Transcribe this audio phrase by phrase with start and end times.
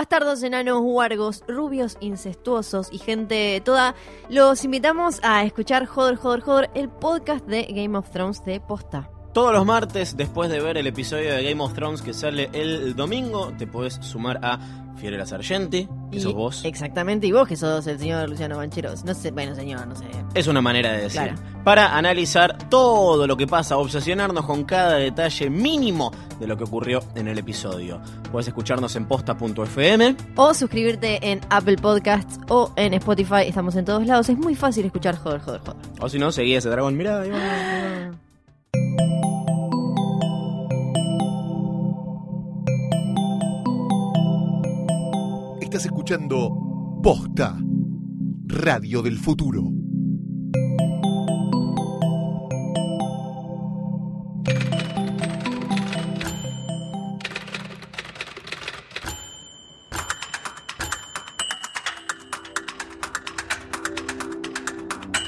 [0.00, 3.94] bastardos, enanos, huargos, rubios, incestuosos y gente toda,
[4.30, 9.10] los invitamos a escuchar Joder, Joder, Joder, el podcast de Game of Thrones de Posta.
[9.32, 12.96] Todos los martes, después de ver el episodio de Game of Thrones que sale el
[12.96, 14.58] domingo, te podés sumar a
[14.96, 16.64] Fiorella Sargenti, que Y- sos vos.
[16.64, 19.04] Exactamente, y vos que sos el señor Luciano Bancheros.
[19.04, 20.04] No sé, bueno, señor, no sé.
[20.34, 21.22] Es una manera de decir.
[21.22, 21.38] Claro.
[21.62, 26.10] Para analizar todo lo que pasa, obsesionarnos con cada detalle mínimo
[26.40, 28.00] de lo que ocurrió en el episodio.
[28.32, 30.16] Puedes escucharnos en posta.fm.
[30.36, 33.42] O suscribirte en Apple Podcasts o en Spotify.
[33.46, 34.28] Estamos en todos lados.
[34.28, 35.76] Es muy fácil escuchar Joder, Joder, Joder.
[36.00, 36.96] O si no, seguí ese dragón.
[36.96, 38.16] Mirá, ahí va, ahí va.
[45.72, 47.56] Estás escuchando Posta,
[48.46, 49.62] Radio del Futuro.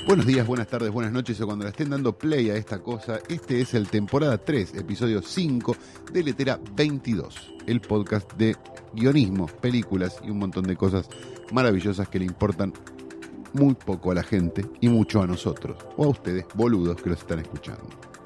[0.08, 3.20] Buenos días, buenas tardes, buenas noches o cuando le estén dando play a esta cosa,
[3.28, 5.76] este es el temporada 3, episodio 5
[6.12, 8.56] de Letera 22, el podcast de
[8.94, 11.08] guionismo, películas y un montón de cosas
[11.52, 12.72] maravillosas que le importan
[13.52, 17.18] muy poco a la gente y mucho a nosotros, o a ustedes, boludos que los
[17.18, 17.82] están escuchando.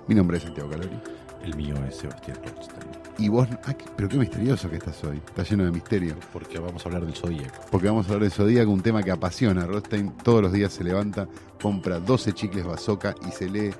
[0.07, 0.99] Mi nombre es Santiago Calori.
[1.43, 2.91] El mío es Sebastián Rothstein.
[3.19, 6.17] Y vos, ah, pero qué misterioso que estás hoy, está lleno de misterio.
[6.33, 7.61] Porque vamos a hablar del zodíaco.
[7.71, 9.65] Porque vamos a hablar de Zodíaco, un tema que apasiona.
[9.65, 11.29] Rothstein todos los días se levanta,
[11.63, 13.71] compra 12 chicles bazooka y se lee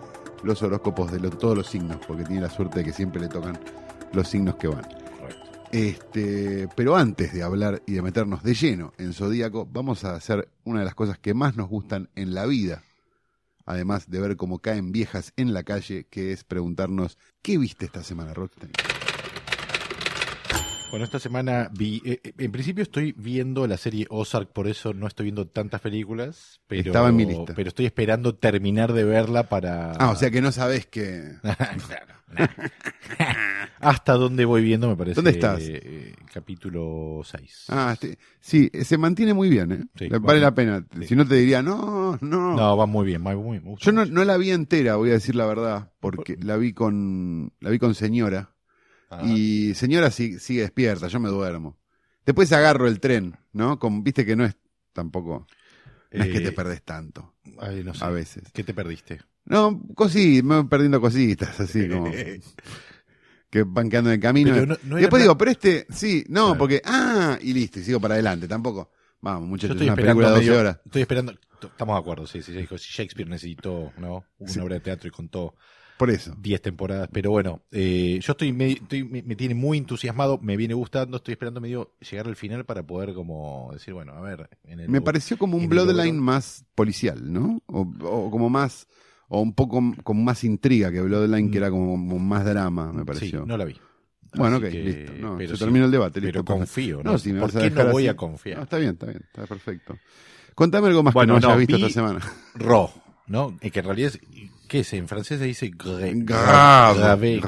[0.45, 3.29] los horóscopos de lo- todos los signos, porque tiene la suerte de que siempre le
[3.29, 3.59] tocan
[4.13, 4.87] los signos que van.
[5.73, 10.49] Este, pero antes de hablar y de meternos de lleno en Zodíaco, vamos a hacer
[10.65, 12.83] una de las cosas que más nos gustan en la vida,
[13.65, 18.03] además de ver cómo caen viejas en la calle, que es preguntarnos, ¿qué viste esta
[18.03, 18.73] semana, Rothstein?
[20.91, 22.01] Bueno, esta semana vi.
[22.05, 25.81] eh, eh, en principio estoy viendo la serie Ozark, por eso no estoy viendo tantas
[25.81, 26.61] películas.
[26.67, 27.55] Pero, Estaba en mi lista.
[27.55, 29.93] Pero estoy esperando terminar de verla para.
[29.93, 31.33] Ah, o sea que no sabés que...
[33.81, 35.17] Hasta dónde voy viendo, me parece.
[35.17, 35.61] ¿Dónde estás?
[35.63, 37.65] eh, capítulo 6.
[37.69, 39.85] Ah, este- sí, se mantiene muy bien, ¿eh?
[39.97, 40.85] Sí, vale la pena.
[41.01, 41.09] sí.
[41.09, 42.57] Si no te diría, no, no.
[42.57, 45.15] No, va muy bien, va muy, gusta Yo no, no la vi entera, voy a
[45.15, 48.51] decir la verdad, porque la vi con la vi con señora
[49.25, 51.79] Y señora si- sigue despierta, yo me duermo.
[52.25, 53.79] Después agarro el tren, ¿no?
[53.79, 54.57] Con, Viste que no es
[54.93, 55.47] tampoco,
[56.13, 58.05] no es que eh, te perdés tanto ay, no sé.
[58.05, 58.43] a veces.
[58.53, 59.21] ¿Qué te perdiste?
[59.45, 62.11] No, cosí, me voy perdiendo cositas así como
[63.51, 64.53] que van quedando en el camino.
[64.53, 66.59] Pero no- no y después digo, pero este, sí, no, Claro.
[66.59, 68.91] porque, ah, y listo, y sigo para adelante, tampoco.
[69.21, 70.81] Vamos, muchachos, es una esperando película de 12 medio- horas.
[70.85, 71.33] Estoy esperando.
[71.63, 72.59] Estamos de acuerdo, sí, sí, sí.
[72.59, 74.25] dijo, Si Shakespeare necesitó ¿no?
[74.39, 74.61] una Sí.
[74.61, 75.55] obra de teatro y contó
[75.99, 76.35] Por eso.
[76.39, 77.09] 10 temporadas.
[77.13, 81.17] Pero bueno, eh, yo estoy, medio- estoy- me, me tiene muy entusiasmado, me viene gustando.
[81.17, 84.51] Estoy esperando medio llegar al final para poder, como decir, bueno, a ver.
[84.65, 87.63] En el Me pareció como un Bloodline más policial, ¿no?
[87.67, 88.89] O, o como más,
[89.29, 93.07] o un poco con más intriga que Bloodline, que era como, más drama, me Sí,
[93.07, 93.47] pareció.
[93.47, 93.77] no la vi.
[94.35, 95.13] bueno, Así ok, que- listo.
[95.19, 96.45] No, se sí, terminó el debate, listo.
[96.45, 97.13] Pero confío, ¿no?
[97.13, 98.09] No, si me ¿Por qué no voy así?
[98.09, 98.59] a confiar?
[98.59, 99.99] No, está bien, está bien, está perfecto.
[100.55, 102.21] Contame algo más Bueno, que no, no, hayas visto vi- esta semana.
[102.55, 102.91] Ro,
[103.29, 103.57] ¿no?
[103.63, 104.21] Y que en realidad es.
[104.69, 104.93] ¿Qué es?
[104.93, 106.13] En francés se dice grave.
[106.17, 107.41] Grave.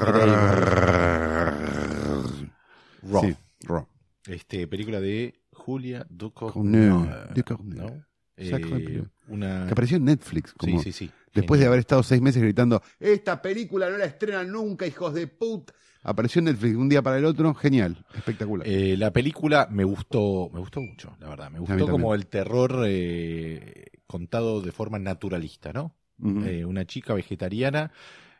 [3.03, 3.21] Ro.
[3.21, 3.87] Sí, Raw.
[4.27, 7.07] Este, película de Julia Ducournau.
[7.33, 8.03] Ducournau.
[8.37, 9.65] Eh, una...
[9.65, 10.53] Que apareció en Netflix.
[10.53, 11.11] Como Sí, sí, sí.
[11.33, 15.27] Después de haber estado seis meses gritando, esta película no la estrenan nunca, hijos de
[15.27, 15.73] puta.
[16.01, 18.65] Apareció en Netflix un día para el otro, genial, espectacular.
[18.65, 21.51] Eh, la película me gustó, me gustó mucho, la verdad.
[21.51, 25.98] Me gustó como el terror eh, contado de forma naturalista, ¿no?
[26.45, 27.91] Eh, una chica vegetariana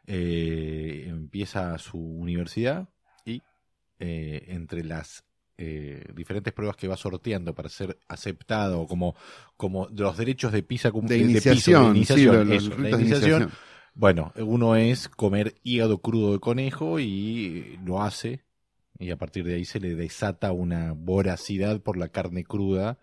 [0.08, 2.88] eh, empieza su universidad
[3.26, 3.42] y
[4.00, 5.24] eh, entre las
[5.58, 9.16] eh, diferentes pruebas que va sorteando para ser aceptado como
[9.58, 13.02] como de los derechos de pizza cum- de piso, iniciación, sí, los de iniciación.
[13.02, 13.52] iniciación.
[13.96, 18.44] Bueno, uno es comer hígado crudo de conejo y lo hace
[18.98, 22.98] y a partir de ahí se le desata una voracidad por la carne cruda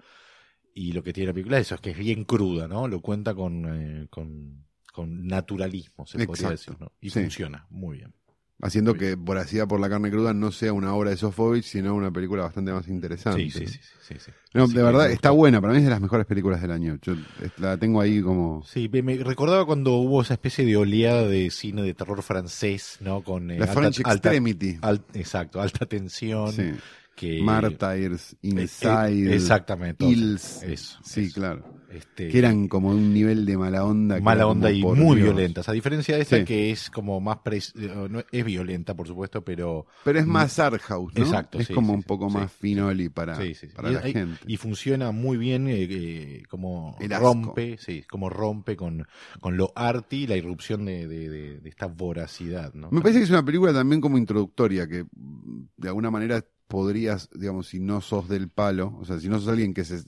[0.74, 2.86] y lo que tiene la película es eso, es que es bien cruda, ¿no?
[2.86, 3.64] Lo cuenta con,
[4.02, 4.65] eh, con,
[4.96, 6.92] con naturalismo, se podría Exacto, decir, ¿no?
[7.02, 7.20] Y sí.
[7.20, 8.14] funciona muy bien.
[8.62, 11.94] Haciendo Muy que Voracidad por la carne cruda no sea una obra de Sofovich, sino
[11.94, 13.42] una película bastante más interesante.
[13.42, 14.30] Sí, sí, sí, sí, sí, sí.
[14.54, 15.60] No, Así de verdad, está buena.
[15.60, 16.98] Para mí es de las mejores películas del año.
[17.02, 18.64] Yo eh, la tengo ahí como...
[18.64, 23.22] Sí, me, recordaba cuando hubo esa especie de oleada de cine de terror francés, ¿no?
[23.22, 24.78] Con eh, La French Extremity.
[25.12, 26.50] exacto, alta tensión.
[26.50, 26.72] Sí.
[27.14, 30.02] Que, Martyrs, Eh, eh, Inside, exactamente.
[30.06, 30.62] Hills.
[30.62, 30.98] Eso.
[31.04, 31.34] Sí, eso.
[31.34, 31.75] claro.
[31.96, 34.20] Este, Que eran como un nivel de mala onda.
[34.20, 35.34] mala onda y muy Dios.
[35.34, 35.68] violentas.
[35.68, 36.44] A diferencia de esta Sí.
[36.44, 37.38] que es como más...
[37.38, 39.86] pres- no, es violenta, por supuesto, pero...
[40.04, 41.24] Pero es más art house, ¿no?
[41.24, 43.34] Exacto, Es sí, como sí, un poco más finoli para,
[43.74, 44.40] para y, la hay- gente.
[44.46, 49.06] y funciona muy bien eh, eh, como El rompe, sí, como rompe con,
[49.40, 52.90] con lo arty, la irrupción de, de- de- de esta voracidad, ¿no?
[52.90, 57.30] Me parece que es una película también como introductoria, que mm, de alguna manera podrías,
[57.32, 60.02] digamos, si no sos del palo, o sea, si no sos alguien que se,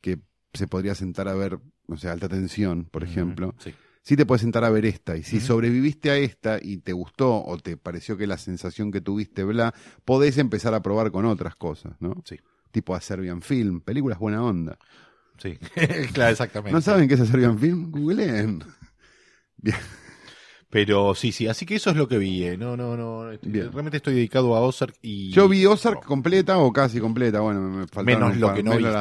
[0.00, 0.20] que
[0.56, 3.74] se podría sentar a ver, no sé, alta tensión, por ejemplo, Sí.
[4.02, 5.16] sí te puedes sentar a ver esta.
[5.16, 9.00] Y si sobreviviste a esta y te gustó o te pareció que la sensación que
[9.00, 9.74] tuviste, bla,
[10.04, 12.22] podés empezar a probar con otras cosas, ¿no?
[12.24, 12.36] Sí.
[12.70, 14.78] Tipo a Serbian Film, películas buena onda.
[15.38, 15.56] Sí,
[16.12, 16.72] claro, exactamente.
[16.72, 17.90] ¿No saben qué es a Serbian Film?
[17.90, 18.62] Googleen.
[20.76, 22.44] Pero sí, sí, así que eso es lo que vi.
[22.44, 22.58] eh.
[22.58, 23.30] No, no, no.
[23.40, 23.72] Bien.
[23.72, 25.30] Realmente estoy dedicado a Ozark y.
[25.30, 28.70] Yo vi Ozark completa o casi completa, bueno, me, faltaron Menos lo par- que no
[28.74, 28.92] menos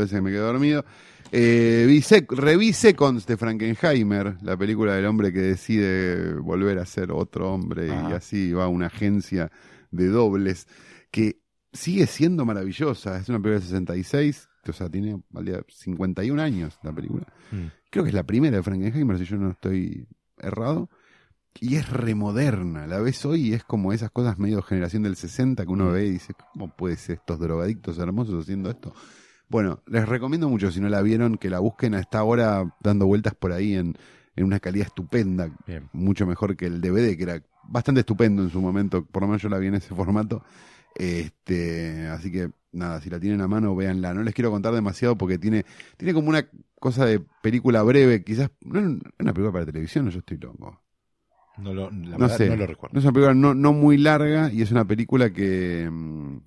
[0.00, 0.14] viste.
[0.16, 0.84] que me quedé dormido.
[1.32, 6.84] Eh, vi Sec- reví Seconds de Frankenheimer, la película del hombre que decide volver a
[6.84, 9.50] ser otro hombre y así va a una agencia
[9.90, 10.68] de dobles
[11.10, 11.38] que
[11.72, 13.16] sigue siendo maravillosa.
[13.16, 17.24] Es una película de 66, o sea, tiene valía 51 años la película.
[17.52, 17.68] Mm.
[17.88, 20.06] Creo que es la primera de Frankenheimer, si yo no estoy
[20.36, 20.90] errado.
[21.60, 25.64] Y es remoderna, la ves hoy y es como esas cosas medio generación del 60
[25.64, 25.92] que uno Mm.
[25.92, 28.94] ve y dice, ¿cómo puede ser estos drogadictos hermosos haciendo esto?
[29.48, 33.06] Bueno, les recomiendo mucho, si no la vieron, que la busquen a esta hora dando
[33.06, 33.94] vueltas por ahí en,
[34.34, 35.88] en una calidad estupenda, Bien.
[35.92, 39.42] mucho mejor que el DVD, que era bastante estupendo en su momento, por lo menos
[39.42, 40.42] yo la vi en ese formato.
[40.94, 44.14] Este, así que nada, si la tienen a mano, véanla.
[44.14, 45.64] No les quiero contar demasiado porque tiene,
[45.96, 46.46] tiene como una
[46.80, 48.86] cosa de película breve, quizás, no es
[49.18, 50.80] una película para televisión, yo estoy loco.
[51.58, 52.48] No lo, la No sé.
[52.48, 52.94] no lo recuerdo.
[52.94, 56.38] No es una película no, no muy larga y es una película que, mm,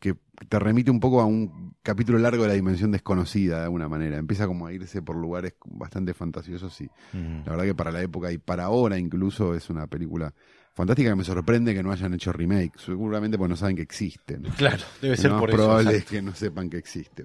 [0.00, 0.14] que
[0.48, 4.16] te remite un poco a un capítulo largo de la dimensión desconocida de alguna manera.
[4.16, 7.42] Empieza como a irse por lugares bastante fantasiosos y Mm.
[7.46, 10.32] la verdad que para la época y para ahora incluso es una película
[10.74, 12.78] fantástica que me sorprende que no hayan hecho remake.
[12.78, 14.38] Seguramente porque no saben que existe.
[14.38, 14.48] ¿no?
[14.50, 15.98] Claro, debe Lo ser por probable eso.
[15.98, 17.24] es que no sepan que existe.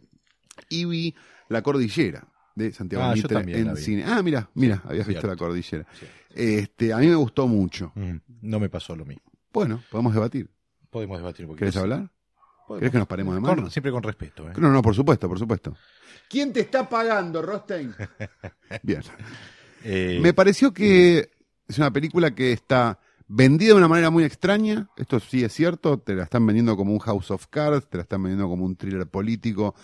[0.69, 1.13] Y vi
[1.49, 4.03] La Cordillera de Santiago Ah, Mitre en cine.
[4.05, 5.27] Ah, mira, mira, habías visto cierto.
[5.27, 5.85] La Cordillera.
[5.99, 6.05] Sí.
[6.33, 7.91] Este, a mí me gustó mucho.
[7.95, 8.17] Mm.
[8.41, 9.23] No me pasó lo mismo.
[9.51, 10.49] Bueno, podemos debatir.
[10.89, 11.47] Podemos debatir.
[11.55, 12.09] ¿Querés hablar?
[12.67, 12.79] Podemos.
[12.79, 13.69] ¿Querés que nos paremos de Con- mano?
[13.69, 14.49] siempre con respeto.
[14.49, 14.53] ¿eh?
[14.57, 15.75] No, no, por supuesto, por supuesto.
[16.29, 17.93] ¿Quién te está pagando, Rostein?
[18.83, 19.01] Bien.
[19.83, 21.29] Eh, Me pareció que
[21.67, 24.89] es una película que está vendida de una manera muy extraña.
[24.97, 25.99] Esto sí es cierto.
[25.99, 28.75] Te la están vendiendo como un House of Cards, te la están vendiendo como un
[28.75, 29.75] thriller político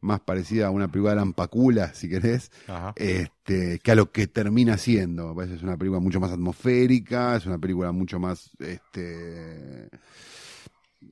[0.00, 2.92] más parecida a una película de Lampacula, si querés, ajá.
[2.96, 5.40] este, que a lo que termina siendo.
[5.42, 9.88] Es una película mucho más atmosférica, es una película mucho más este,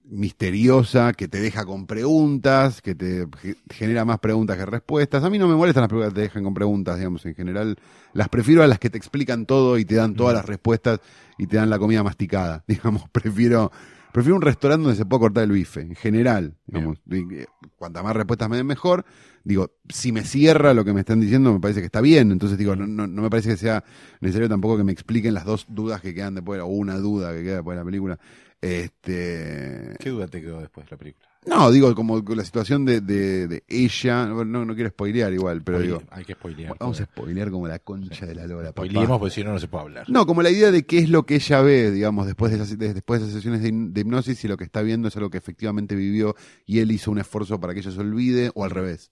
[0.04, 5.24] misteriosa, que te deja con preguntas, que te ge- genera más preguntas que respuestas.
[5.24, 7.78] A mí no me molestan las películas que te dejan con preguntas, digamos, en general.
[8.12, 11.00] Las prefiero a las que te explican todo y te dan todas las respuestas
[11.38, 12.64] y te dan la comida masticada.
[12.68, 13.70] Digamos, prefiero,
[14.12, 16.56] prefiero un restaurante donde se pueda cortar el bife, en general.
[16.66, 17.46] Digamos, eh,
[17.76, 19.04] cuantas más respuestas me den mejor.
[19.44, 22.32] Digo, si me cierra lo que me están diciendo, me parece que está bien.
[22.32, 23.84] Entonces digo, no, no, no me parece que sea
[24.20, 27.42] necesario tampoco que me expliquen las dos dudas que quedan después, o una duda que
[27.42, 28.18] queda después de la película.
[28.60, 31.27] Este, ¿Qué duda te quedó después de la película?
[31.48, 35.78] No, digo, como la situación de, de, de ella, no, no quiero spoilear igual, pero
[35.78, 36.76] Spoile- digo, hay que spoilear.
[36.78, 38.70] vamos a spoilear como la concha de la lora.
[38.70, 40.08] Spoileemos porque si no, no se puede hablar.
[40.10, 42.78] No, como la idea de qué es lo que ella ve, digamos, después de esas,
[42.78, 45.38] de- después de esas sesiones de hipnosis y lo que está viendo es algo que
[45.38, 46.36] efectivamente vivió
[46.66, 49.10] y él hizo un esfuerzo para que ella se olvide o al revés.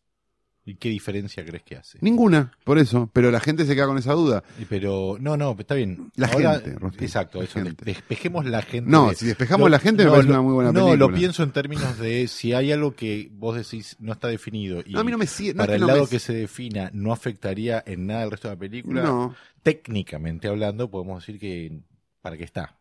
[0.68, 1.96] ¿Y qué diferencia crees que hace?
[2.00, 4.42] Ninguna, por eso, pero la gente se queda con esa duda.
[4.68, 6.10] Pero, no, no, está bien.
[6.16, 7.84] La Ahora- gente, Rosti, Exacto, la eso, gente.
[7.84, 8.90] despejemos la gente.
[8.90, 11.06] No, si despejamos Lo- la gente me no, parece lo- una muy buena no, película.
[11.08, 14.94] lo pienso en términos de si hay algo que vos decís no está definido y
[14.94, 16.18] No, a mí no me sigue- no es para que el no lado me- que
[16.18, 21.22] se defina no afectaría en nada el resto de la película, No, técnicamente hablando podemos
[21.24, 21.80] decir que
[22.22, 22.76] para qué está.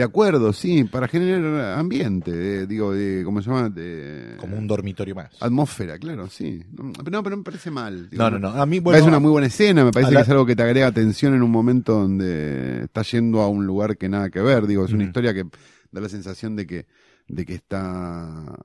[0.00, 3.68] De acuerdo, sí, para generar ambiente, de- digo, de, ¿cómo se llama?
[3.68, 5.30] De, Como un dormitorio más.
[5.40, 6.62] Atmósfera, claro, sí.
[6.72, 8.08] No, pero no, pero me parece mal.
[8.10, 8.48] digo, No, no, no.
[8.48, 10.46] A mí, Me bueno, parece una muy buena escena, me parece la- que es algo
[10.46, 14.30] que te agrega atención en un momento donde está yendo a un lugar que nada
[14.30, 14.66] que ver.
[14.66, 15.06] Digo, es una Mm.
[15.08, 15.44] historia que
[15.92, 16.86] da la sensación de que,
[17.28, 18.56] de que está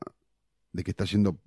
[0.74, 1.38] de que está yendo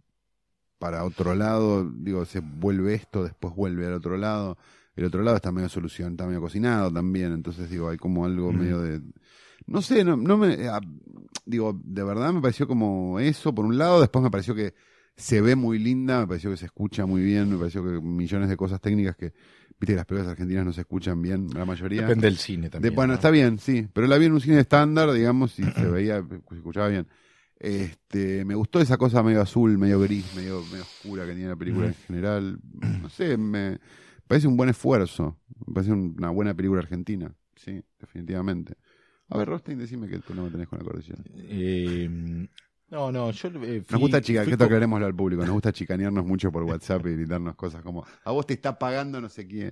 [0.78, 4.56] para otro lado, digo, se vuelve esto, después vuelve al otro lado,
[4.96, 8.52] el otro lado está medio solución, está medio cocinado también, entonces digo, hay como algo
[8.52, 8.56] Mm.
[8.58, 9.00] medio de
[9.66, 10.80] no sé, no, no me ah,
[11.44, 14.74] digo, de verdad me pareció como eso por un lado, después me pareció que
[15.16, 18.48] se ve muy linda, me pareció que se escucha muy bien, me pareció que millones
[18.48, 19.32] de cosas técnicas que,
[19.80, 22.02] viste que las películas argentinas no se escuchan bien, la mayoría.
[22.02, 22.94] depende del cine De- también.
[22.94, 23.14] bueno, ¿no?
[23.16, 26.56] está bien, sí, pero la vi en un cine estándar, digamos, y se veía, se
[26.56, 27.06] escuchaba bien.
[27.60, 31.56] Este, me gustó esa cosa medio azul, medio gris, medio, medio oscura que tiene la
[31.56, 32.60] película en general.
[33.02, 33.80] No sé, me
[34.28, 35.36] parece un buen esfuerzo.
[35.66, 37.34] Me parece una buena película argentina.
[37.56, 38.76] Sí, definitivamente.
[39.30, 41.18] A ver, Rostein, decime qué problema tenés con la cordillera.
[41.36, 42.08] Eh,
[42.90, 46.24] no, no, yo eh, fui- Nos gusta chica, que esto al público, nos gusta chicanearnos
[46.24, 49.70] mucho por WhatsApp y gritarnos cosas como a vos te está pagando no sé quién.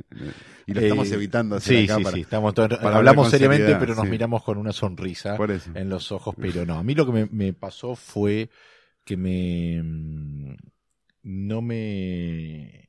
[0.66, 2.20] Y lo eh, estamos evitando hacer Sí, acá sí, para- sí.
[2.22, 4.10] Estamos para hablamos seriamente, pero nos sí.
[4.10, 5.38] miramos con una sonrisa
[5.74, 6.34] en los ojos.
[6.38, 8.50] Pero no, a mí lo que me, me pasó fue
[9.04, 9.80] que me.
[9.82, 10.54] mm,
[11.22, 12.85] No me.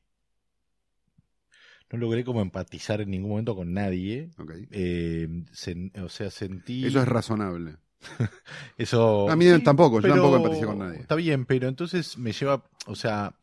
[1.90, 4.30] No logré como empatizar en ningún momento con nadie.
[4.38, 4.52] Ok.
[4.70, 6.84] Eh, sen- o sea, sentí.
[6.86, 7.76] Eso es razonable.
[8.76, 9.28] Eso.
[9.30, 11.00] A mí tampoco, yo tampoco empaticé con nadie.
[11.00, 12.64] Está bien, pero entonces me lleva.
[12.86, 13.34] O sea,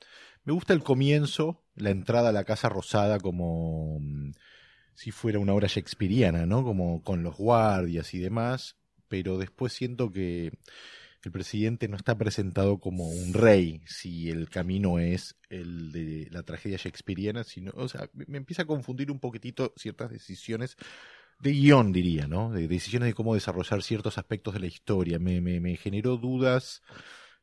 [0.44, 4.00] me gusta el comienzo, la entrada a la Casa Rosada como.
[4.00, 4.32] mm,
[4.94, 6.64] si fuera una obra shakespeariana, ¿no?
[6.64, 8.78] Como con los guardias y demás.
[9.10, 10.52] Pero después siento que
[11.25, 16.44] el presidente no está presentado como un rey, si el camino es el de la
[16.44, 20.77] tragedia shakespeariana, sino, o sea, me empieza a confundir un poquitito ciertas decisiones
[21.39, 22.51] de guion, diría, ¿no?
[22.51, 25.20] De decisiones de cómo desarrollar ciertos aspectos de la historia.
[25.20, 26.82] Me, generó dudas.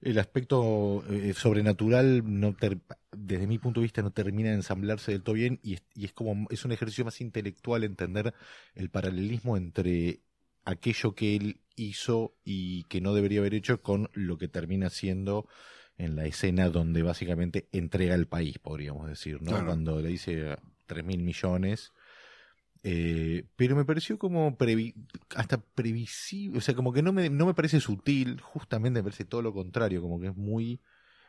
[0.00, 2.24] El aspecto eh, sobrenatural,
[3.12, 6.12] desde mi punto de vista, no termina de ensamblarse del todo bien y y es
[6.12, 8.34] como es un ejercicio más intelectual entender
[8.74, 10.22] el paralelismo entre
[10.64, 15.48] aquello que él hizo y que no debería haber hecho con lo que termina siendo
[15.98, 19.50] en la escena donde básicamente entrega el país, podríamos decir, ¿no?
[19.50, 19.66] Claro.
[19.66, 21.92] Cuando le dice tres mil millones.
[22.84, 24.94] Eh, pero me pareció como previ-
[25.36, 29.24] hasta previsible, o sea, como que no me, no me parece sutil, justamente me parece
[29.24, 30.80] todo lo contrario, como que es muy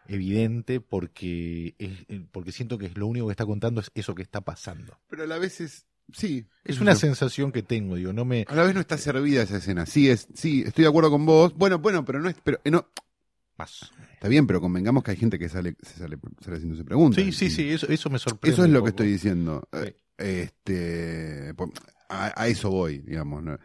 [0.08, 4.24] evidente porque, es, eh, porque siento que lo único que está contando es eso que
[4.24, 5.00] está pasando.
[5.08, 5.86] Pero a la vez es.
[6.12, 6.46] Sí.
[6.66, 8.46] Es una sensación que tengo, digo, no me...
[8.48, 9.86] A la vez no está servida esa escena.
[9.86, 11.54] Sí, es, sí, estoy de acuerdo con vos.
[11.56, 12.36] Bueno, bueno, pero no es.
[12.44, 12.88] Pero, eh, no,
[13.58, 13.92] Más.
[14.14, 17.24] está bien, pero convengamos que hay gente que sale, se sale, sale haciéndose preguntas.
[17.24, 18.54] Sí, sí, sí, eso, eso me sorprende.
[18.54, 19.68] Eso es lo que estoy diciendo.
[19.74, 19.80] Sí.
[19.80, 19.96] Eh,
[20.44, 21.54] Este,
[22.10, 23.44] a, a eso voy, digamos.
[23.44, 23.58] ¿no?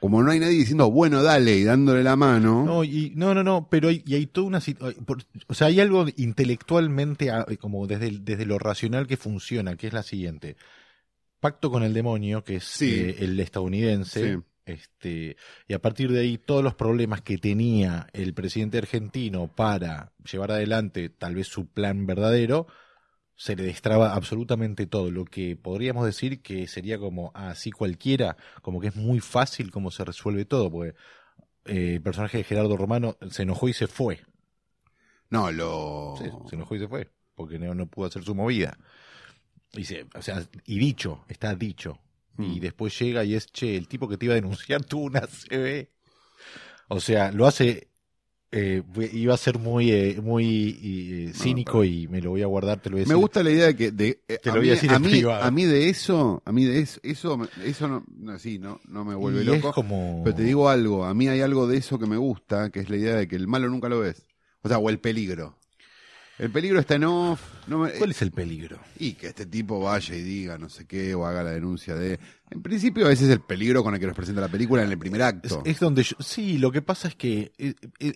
[0.00, 2.64] Como no hay nadie diciendo, bueno, dale, y dándole la mano.
[2.64, 5.04] No, y, no, no, no, pero hay, y hay toda una situación,
[5.46, 9.92] o sea, hay algo intelectualmente, ah, como desde, desde lo racional que funciona, que es
[9.92, 10.56] la siguiente.
[11.40, 13.00] Pacto con el demonio, que es Sí.
[13.00, 14.42] eh, el estadounidense, Sí.
[14.66, 20.12] este, y a partir de ahí todos los problemas que tenía el presidente argentino para
[20.30, 22.66] llevar adelante tal vez su plan verdadero,
[23.34, 28.80] se le destraba absolutamente todo, lo que podríamos decir que sería como así cualquiera, como
[28.80, 30.94] que es muy fácil como se resuelve todo, porque
[31.64, 34.20] eh, el personaje de Gerardo Romano se enojó y se fue.
[35.30, 36.16] No, lo.
[36.18, 38.76] Sí, se enojó y se fue, porque no, no pudo hacer su movida.
[39.74, 41.98] Y, se, o sea, y dicho, está dicho.
[42.38, 42.60] Y Mm.
[42.60, 45.88] después llega y es, che, el tipo que te iba a denunciar tuvo una CB.
[46.88, 47.88] O sea, lo hace,
[48.50, 50.78] eh, iba a ser muy, eh, muy
[51.28, 53.14] eh, cínico y me lo voy a guardar, te lo voy a decir.
[53.14, 55.02] Me gusta la idea de que de, eh, Te lo voy a decir a, en
[55.02, 55.44] mí, privado.
[55.44, 57.36] a mí de eso, a mí de eso, eso,
[57.88, 59.68] no, no, sí, no, no me vuelve Y loco.
[59.68, 60.22] es como...
[60.24, 62.90] Pero te digo algo, a mí hay algo de eso que me gusta, que es
[62.90, 64.26] la idea de que el malo nunca lo ves.
[64.62, 65.56] O sea, o el peligro.
[66.40, 67.40] El peligro está en off.
[67.66, 68.78] No me- ¿Cuál es el peligro?
[68.98, 72.18] Y que este tipo vaya y diga no sé qué o haga la denuncia de...
[72.50, 74.98] En principio ese es el peligro con el que nos presenta la película en el
[74.98, 75.62] primer acto.
[75.64, 78.14] es donde yo, sí, lo que pasa es que eh, eh,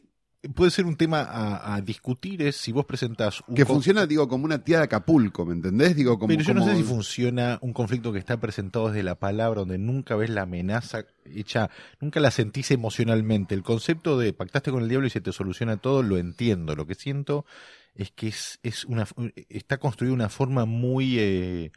[0.54, 4.26] puede ser un tema a, a discutir es si vos presentás un que funciona, digo,
[4.28, 5.94] como una tía de Acapulco, ¿me entendés?
[5.94, 9.14] Digo, como, pero yo no sé si funciona un conflicto que está presentado desde la
[9.14, 13.54] palabra, donde nunca ves la amenaza hecha, nunca la sentís emocionalmente.
[13.54, 16.74] El concepto de pactaste con el diablo y se te soluciona todo, lo entiendo.
[16.74, 17.46] Lo que siento
[17.94, 19.06] es que es, es una,
[19.48, 21.70] está construido de una forma muy eh,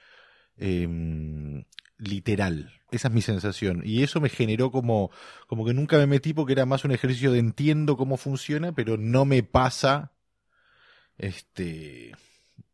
[0.57, 1.63] em,
[1.97, 2.71] literal.
[2.91, 3.81] Esa es mi sensación.
[3.86, 5.12] Y eso me generó como,
[5.47, 8.97] como que nunca me metí porque era más un ejercicio de entiendo cómo funciona, pero
[8.97, 10.12] no me pasa.
[11.17, 12.13] Este.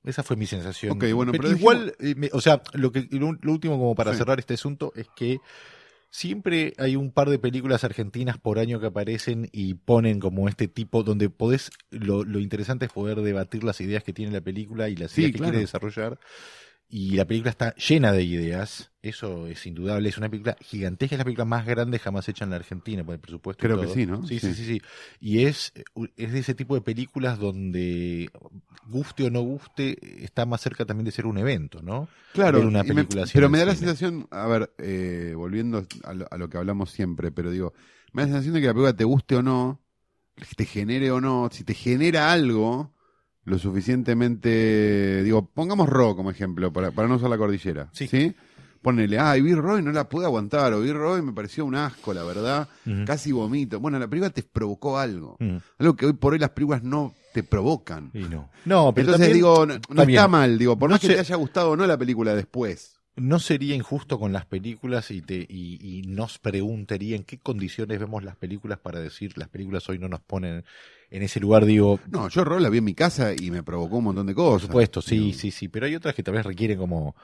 [0.04, 0.92] Esa fue mi sensación.
[0.98, 4.12] Ok, bueno, pero igual, eh, me- o sea, lo que lo, lo último como para
[4.12, 4.18] Sí.
[4.18, 5.40] cerrar este asunto es que
[6.14, 10.68] siempre hay un par de películas argentinas por año que aparecen y ponen como este
[10.68, 14.90] tipo donde podés lo, lo interesante es poder debatir las ideas que tiene la película
[14.90, 15.42] y las Sí, ideas que claro.
[15.42, 16.20] quiere desarrollar
[16.96, 21.20] y la película está llena de ideas eso es indudable es una película gigantesca es
[21.20, 23.88] la película más grande jamás hecha en la Argentina por el presupuesto y Creo que
[23.88, 24.26] sí, ¿no?
[24.28, 24.66] sí, sí Sí.
[24.66, 24.82] sí
[25.20, 25.74] y es
[26.16, 28.30] es de ese tipo de películas donde
[28.90, 32.66] guste o no guste está más cerca también de ser un evento no Claro, ver
[32.66, 33.88] una me- película así pero me da la cine.
[33.88, 37.74] sensación, a ver, eh, volviendo a lo, a lo que hablamos siempre, pero digo,
[38.12, 39.82] me da la sensación de que la película te guste o no,
[40.56, 42.93] te genere o no, si te genera algo
[43.46, 48.08] lo suficientemente, digo, pongamos Ro como ejemplo, para, para no usar la cordillera, Sí.
[48.08, 48.34] ¿sí?
[48.82, 52.14] ponele, ay, Bill Roy no la pude aguantar, o Bill Roy me pareció un asco,
[52.14, 52.68] la verdad,
[53.06, 53.80] casi vomito.
[53.80, 55.38] Bueno, la película te provocó algo,
[55.80, 58.12] algo que hoy por hoy las películas no te provocan.
[58.14, 58.50] Y no.
[58.66, 61.36] No, pero Entonces también- digo, no, está mal, digo, por No más que te haya
[61.38, 63.00] gustado o no la película después.
[63.16, 68.00] ¿No sería injusto con las películas y, te, y, y nos preguntaría en qué condiciones
[68.00, 70.66] vemos las películas para decir las películas hoy no nos ponen
[71.14, 71.66] en ese lugar?
[71.66, 74.36] Digo, No, yo Roll la vi en mi casa y me provocó un montón de
[74.36, 74.62] cosas.
[74.62, 77.16] por supuesto, sí, sí, sí, pero hay otras que tal vez requieren como,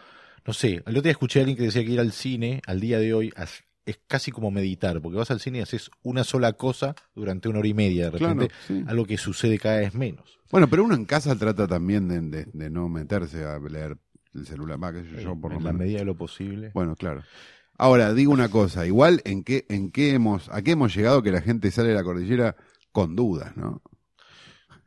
[0.45, 2.79] no sé, el otro día escuché a alguien que decía que ir al cine al
[2.79, 3.33] día de hoy
[3.85, 7.59] es casi como meditar, porque vas al cine y haces una sola cosa durante una
[7.59, 8.83] hora y media, de Claro, repente, sí.
[8.87, 10.39] algo que sucede cada vez menos.
[10.51, 13.97] Bueno, pero uno en casa trata también de, de- de no meterse a leer
[14.35, 15.79] el celular, va, qué sé yo, por lo en la menos.
[15.87, 16.71] medida de lo posible.
[16.73, 17.23] Bueno, claro.
[17.77, 21.31] Ahora, digo una cosa, igual en qué, en qué hemos, a qué hemos llegado que
[21.31, 22.55] la gente sale de la cordillera
[22.99, 23.81] con dudas, ¿no?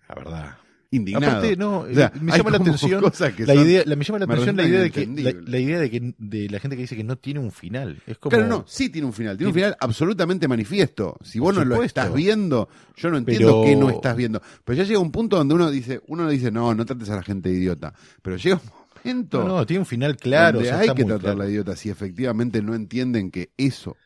[0.08, 0.56] La verdad.
[0.94, 1.38] Indignado.
[1.38, 3.00] Aparte, no, O sea, me hay llama la atención
[3.36, 5.06] que la son- idea, la, me llama la me atención la idea de que
[5.46, 8.02] la, idea de que de la gente que dice que no tiene un final.
[8.06, 11.16] Es como Claro, no, sí tiene un final, tiene un final absolutamente manifiesto.
[11.22, 14.42] Si vos no lo estás viendo, yo no entiendo Pero- qué no estás viendo.
[14.64, 17.22] Pero ya llega un punto donde uno dice, uno dice, no, no trates a la
[17.22, 17.94] gente de idiota.
[18.20, 18.62] Pero llega un
[19.04, 21.44] momento no, no, tiene un final claro, donde o sea, hay que tratarla claro.
[21.46, 23.96] de idiota si efectivamente no entienden que eso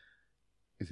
[0.79, 0.89] es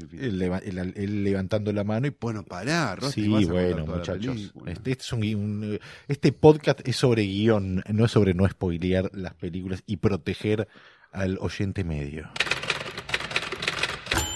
[0.96, 4.54] el levantando la mano y Bueno, pará, Rosti, Sí, bueno, muchachos.
[4.66, 9.10] Este, este es un, un- este podcast es sobre guion, no es sobre no spoilear
[9.14, 10.68] las películas y proteger
[11.12, 12.30] al oyente medio.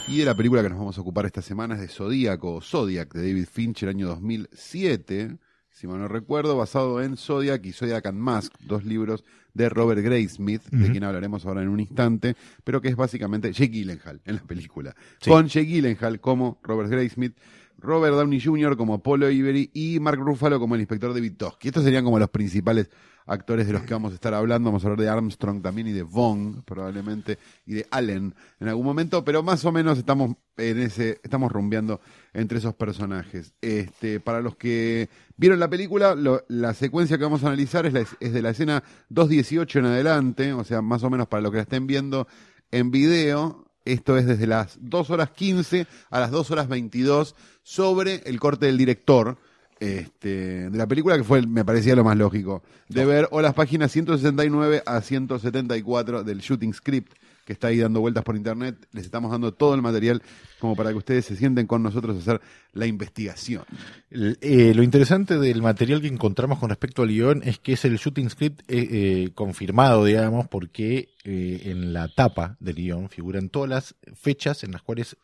[0.07, 3.13] Y de la película que nos vamos a ocupar esta semana es de Zodíaco, Zodiac,
[3.13, 5.37] de David Fincher, año 2007,
[5.79, 10.01] si mal no recuerdo, basado en Zodiac y Zodiac and Mask, dos libros de Robert
[10.01, 14.35] Graysmith, de quien hablaremos ahora en un instante, pero que es básicamente Jake Gyllenhaal en
[14.35, 14.93] la película.
[15.21, 15.29] Sí.
[15.29, 17.33] Con Jake Gyllenhaal como Robert Graysmith,
[17.77, 18.75] Robert Downey Jr.
[18.75, 21.69] como Polo Ibery y Mark Ruffalo como el inspector David Toschi.
[21.69, 22.89] Estos serían como los principales
[23.29, 24.69] actores de los que vamos a estar hablando.
[24.69, 28.85] Vamos a hablar de Armstrong también y de Vaughn, probablemente, y de Allen en algún
[28.85, 32.01] momento, pero más o menos estamos en ese, estamos rumbeando
[32.33, 33.53] entre esos personajes.
[33.61, 37.93] Este, para los que vieron la película, lo- la secuencia que vamos a analizar es,
[37.93, 41.51] la- es de la escena 2.18 en adelante, o sea, más o menos para los
[41.51, 42.27] que la estén viendo
[42.71, 43.65] en video.
[43.85, 48.65] Esto es desde las 2 horas 15 a las 2 horas 22 sobre el corte
[48.67, 49.37] del director
[49.79, 53.53] este, de la película, que fue, me parecía lo más lógico, de ver o las
[53.53, 57.13] páginas 169 a 174 del shooting script
[57.49, 58.75] que está ahí dando vueltas por internet.
[58.91, 60.21] Les estamos dando todo el material
[60.59, 62.41] como para que ustedes se sienten con nosotros a hacer
[62.73, 63.63] la investigación.
[64.11, 67.97] Eh, lo interesante del material que encontramos con respecto al guion es que es el
[67.97, 73.95] shooting script eh, eh, confirmado, digamos, porque en la tapa del guion figuran todas las
[74.13, 75.17] fechas en las cuales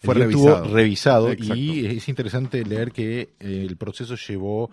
[0.00, 0.54] el Fue guion revisado.
[0.58, 1.54] estuvo revisado Exacto.
[1.56, 4.70] y es interesante leer que el proceso llevó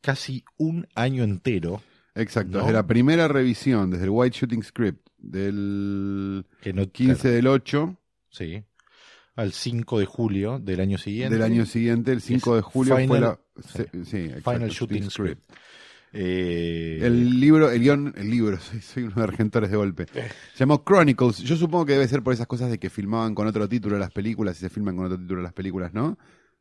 [0.00, 1.82] casi un año entero
[2.14, 2.58] Exacto, ¿No?
[2.60, 7.96] desde la primera revisión, desde el White Shooting Script del que no 15 del 8
[8.30, 8.62] sí,
[9.36, 11.34] al 5 de julio del año siguiente.
[11.34, 13.38] del año siguiente, el 5 Es de julio fue la...
[13.64, 13.72] sí.
[13.92, 15.42] se- sí, exacto, Final Shooting Script.
[16.12, 20.06] Eh, El libro, el guion, el libro, soy, soy uno de argentores de golpe.
[20.14, 20.28] Eh.
[20.54, 21.38] Se llamó Chronicles.
[21.38, 24.10] Yo supongo que debe ser por esas cosas de que filmaban con otro título las
[24.10, 26.18] películas y se filman con otro título las películas, ¿no?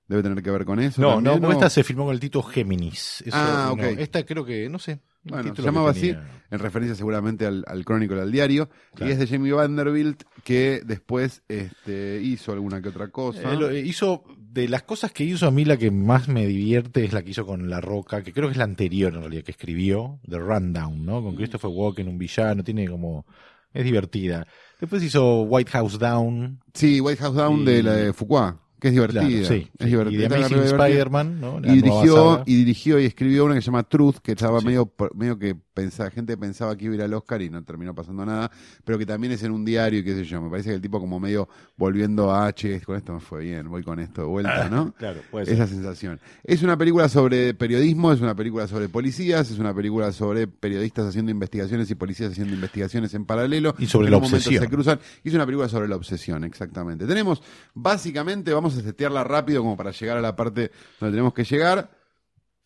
[0.09, 0.99] Debe tener que ver con eso.
[1.01, 3.21] No, también, no, porque esta se filmó con el título Géminis.
[3.25, 3.99] Eso, Ah, no, ok.
[3.99, 4.99] Esta creo que, no sé.
[5.23, 6.27] Bueno, se llamaba tenía.
[6.49, 8.69] En referencia seguramente al, al Chronicle, al diario.
[8.95, 9.09] Claro.
[9.11, 13.53] Y es de Jamie Vanderbilt, que después este, hizo alguna que otra cosa.
[13.53, 16.47] Eh, lo- eh, hizo, de las cosas que hizo, a mí la que más me
[16.47, 19.19] divierte es la que hizo con La Roca, que creo que es la anterior en
[19.21, 21.21] realidad, que escribió, The Rundown, ¿no?
[21.21, 23.27] Con Christopher Walken, un villano, tiene como.
[23.71, 24.47] Es divertida.
[24.79, 26.61] Después hizo White House Down.
[26.73, 29.21] Sí, White House Down Y- de la de Foucault, que es divertida.
[29.21, 29.85] Claro, sí, es sí.
[29.85, 30.23] divertida.
[30.25, 30.57] Y de Amazing.
[30.59, 31.59] Spider-Man, ¿no?
[31.59, 34.65] La y dirigió y dirigió y escribió una que se llama Truth que estaba Sí.
[34.67, 37.95] medio medio que pensaba gente pensaba que iba a ir al Oscar y no terminó
[37.95, 38.51] pasando nada
[38.83, 40.81] pero que también es en un diario y qué sé yo me parece que el
[40.81, 44.27] tipo como medio volviendo a H con esto me fue bien voy con esto de
[44.27, 45.53] vuelta no Claro, puede ser.
[45.55, 50.11] esa sensación es una película sobre periodismo es una película sobre policías es una película
[50.11, 54.61] sobre periodistas haciendo investigaciones y policías haciendo investigaciones en paralelo Y sobre En la obsesión.
[54.61, 57.41] se cruzan y es una película sobre la obsesión exactamente tenemos
[57.73, 61.91] básicamente vamos a setearla rápido como para llegar a la parte donde tenemos que llegar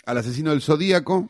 [0.06, 1.30] al asesino del Zodíaco,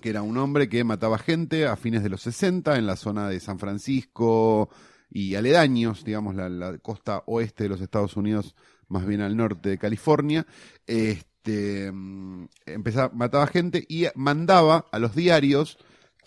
[0.00, 3.28] que era un hombre que mataba gente a fines de los 60 en la zona
[3.28, 4.68] de San Francisco
[5.10, 8.54] y aledaños, digamos, la, la costa oeste de los Estados Unidos,
[8.88, 10.46] más bien al norte de California.
[10.86, 15.78] Este, mm, empezaba, mataba gente y mandaba a los diarios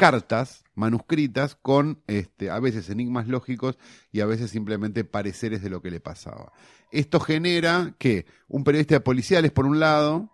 [0.01, 3.77] cartas manuscritas con este, a veces enigmas lógicos
[4.11, 6.51] y a veces simplemente pareceres de lo que le pasaba.
[6.91, 10.31] Esto genera que un periodista de policiales, por un lado,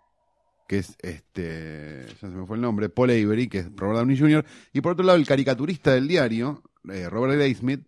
[0.66, 4.18] que es este, ya se me fue el nombre, Paul Avery, que es Robert Downey
[4.18, 7.86] Jr., y por otro lado el caricaturista del diario, eh, Robert Graysmith,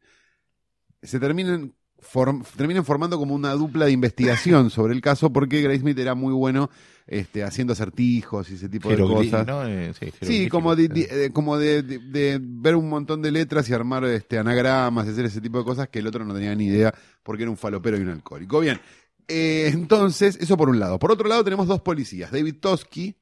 [1.02, 5.98] se terminan, form- terminan formando como una dupla de investigación sobre el caso porque Graysmith
[5.98, 6.70] era muy bueno
[7.06, 9.46] este, haciendo acertijos y ese tipo de cosas.
[9.46, 9.66] ¿no?
[9.66, 10.88] Eh, sí, como de, eh.
[10.88, 15.24] de- como de, de- de ver un montón de letras y armar este, anagramas, hacer
[15.24, 17.96] ese tipo de cosas que el otro no tenía ni idea porque era un falopero
[17.98, 18.60] y un alcohólico.
[18.60, 18.80] Bien,
[19.26, 20.98] eh, entonces, eso por un lado.
[20.98, 22.30] Por otro lado tenemos dos policías.
[22.30, 23.16] David Toski,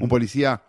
[0.00, 0.62] un policía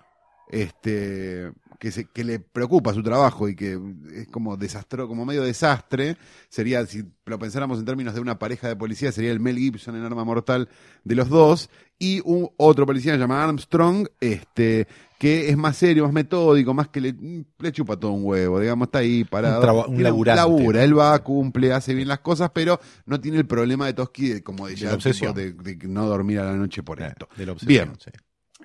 [0.49, 3.79] este, que, se, que le preocupa su trabajo y que
[4.15, 6.17] es como desastro, como medio desastre,
[6.49, 9.95] sería, si lo pensáramos en términos de una pareja de policías, sería el Mel Gibson
[9.95, 10.69] en Arma Mortal
[11.03, 16.11] de los dos, y un otro policía llamado Armstrong, este, que es más serio, más
[16.13, 17.15] metódico, más que le,
[17.59, 19.85] le chupa todo un huevo, digamos, está ahí parado.
[19.87, 20.35] Un un laburante.
[20.41, 24.29] labura, él va, cumple, hace bien las cosas, pero no tiene el problema de Toski
[24.29, 27.07] de, como de, De ya, tipo de, de no dormir a la noche por Eh,
[27.07, 27.29] esto.
[27.37, 27.97] de la obsesión, Bien.
[27.99, 28.11] sí.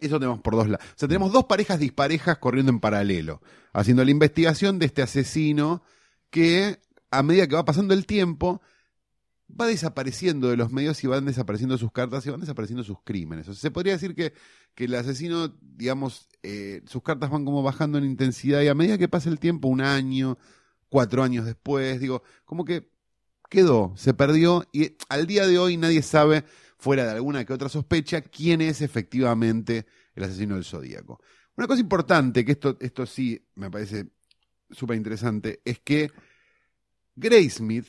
[0.00, 0.86] Eso tenemos por dos lados.
[0.86, 3.40] O sea, tenemos dos parejas disparejas corriendo en paralelo,
[3.72, 5.82] haciendo la investigación de este asesino
[6.30, 6.80] que,
[7.10, 8.60] a medida que va pasando el tiempo,
[9.48, 13.48] va desapareciendo de los medios y van desapareciendo sus cartas y van desapareciendo sus crímenes.
[13.48, 14.34] O sea, se podría decir que,
[14.74, 18.98] que el asesino, digamos, eh, sus cartas van como bajando en intensidad y a medida
[18.98, 20.38] que pasa el tiempo, un año,
[20.88, 22.90] cuatro años después, digo, como que
[23.48, 26.44] quedó, se perdió y al día de hoy nadie sabe,
[26.78, 31.20] fuera de alguna que otra sospecha, quién es efectivamente el asesino del zodíaco.
[31.56, 34.06] Una cosa importante, que esto, esto sí me parece
[34.70, 36.10] súper interesante, es que
[37.16, 37.86] Graysmith,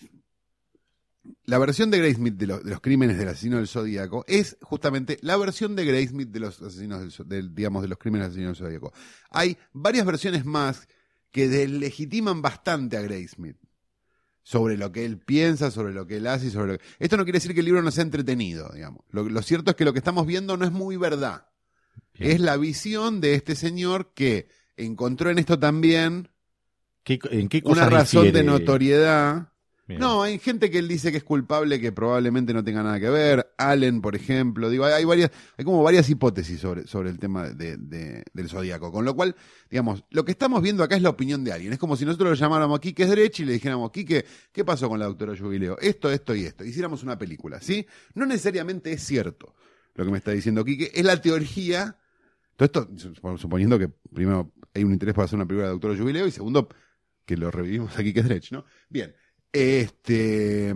[1.45, 5.37] la versión de Graysmith de, de los crímenes del asesino del zodíaco es justamente la
[5.37, 8.93] versión de Graysmith de los asesinos del- digamos, de los crímenes del asesino del zodíaco.
[9.29, 10.87] Hay varias versiones más
[11.31, 13.57] que deslegitiman bastante a Graysmith
[14.49, 16.83] sobre lo que él piensa, sobre lo que él hace y sobre lo que...
[16.97, 19.03] Esto no quiere decir que el libro no sea entretenido, digamos.
[19.11, 21.45] Lo, lo cierto es que lo que estamos viendo no es muy verdad.
[22.15, 22.31] Bien.
[22.31, 26.29] Es la visión de este señor que encontró en esto también
[27.03, 29.48] ¿Qué- ¿En qué una razón de notoriedad.
[29.97, 33.09] No, hay gente que él dice que es culpable que probablemente no tenga nada que
[33.09, 33.51] ver.
[33.57, 34.69] Allen, por ejemplo.
[34.69, 38.91] Digo, hay, varias, hay como varias hipótesis sobre, sobre el tema de, de- del zodíaco.
[38.91, 39.35] Con lo cual,
[39.69, 41.73] digamos, lo que estamos viendo acá es la opinión de alguien.
[41.73, 44.87] Es como si nosotros lo llamáramos a Quique Derecho y le dijéramos, Quique, ¿qué pasó
[44.89, 45.77] con la doctora Jubileo?
[45.79, 46.63] Esto, esto y esto.
[46.63, 47.85] Hiciéramos una película, ¿sí?
[48.13, 49.55] No necesariamente es cierto
[49.95, 50.91] lo que me está diciendo Quique.
[50.93, 51.97] Es la teoría.
[52.55, 55.97] Todo esto, sup- suponiendo que primero hay un interés para hacer una película de doctora
[55.97, 56.69] Jubileo y segundo,
[57.25, 58.65] que lo revivimos aquí que es ¿no?
[58.89, 59.15] Bien.
[59.51, 60.73] Este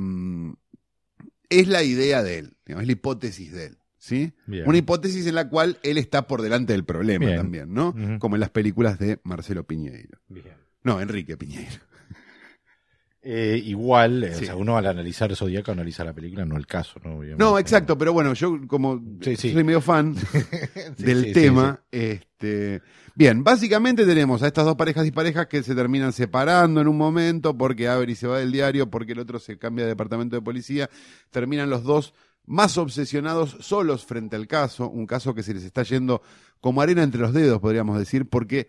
[1.50, 4.34] es la idea de él, digamos, es la hipótesis de él, ¿sí?
[4.48, 4.68] Bien.
[4.68, 7.38] Una hipótesis en la cual él está por delante del problema Bien.
[7.38, 7.96] también, ¿no?
[8.20, 10.20] Como en las películas de Marcelo Piñeiro.
[10.28, 10.56] Bien.
[10.84, 11.80] No, Enrique Piñeiro.
[13.26, 14.44] Eh, igual, eh, Sí.
[14.44, 17.20] o sea, uno al analizar Zodíaco analiza la película, no el caso, ¿no?
[17.20, 17.42] Obviamente.
[17.42, 19.54] No, exacto, pero bueno, yo como Sí, sí.
[19.54, 20.14] soy medio fan
[20.98, 22.82] del tema, este
[23.16, 27.58] bien, básicamente tenemos a estas dos parejas disparejas que se terminan separando en un momento
[27.58, 30.90] porque Avery se va del diario, porque el otro se cambia de departamento de policía,
[31.32, 32.14] terminan los dos
[32.46, 36.22] más obsesionados solos frente al caso, un caso que se les está yendo
[36.60, 38.68] como arena entre los dedos, podríamos decir, porque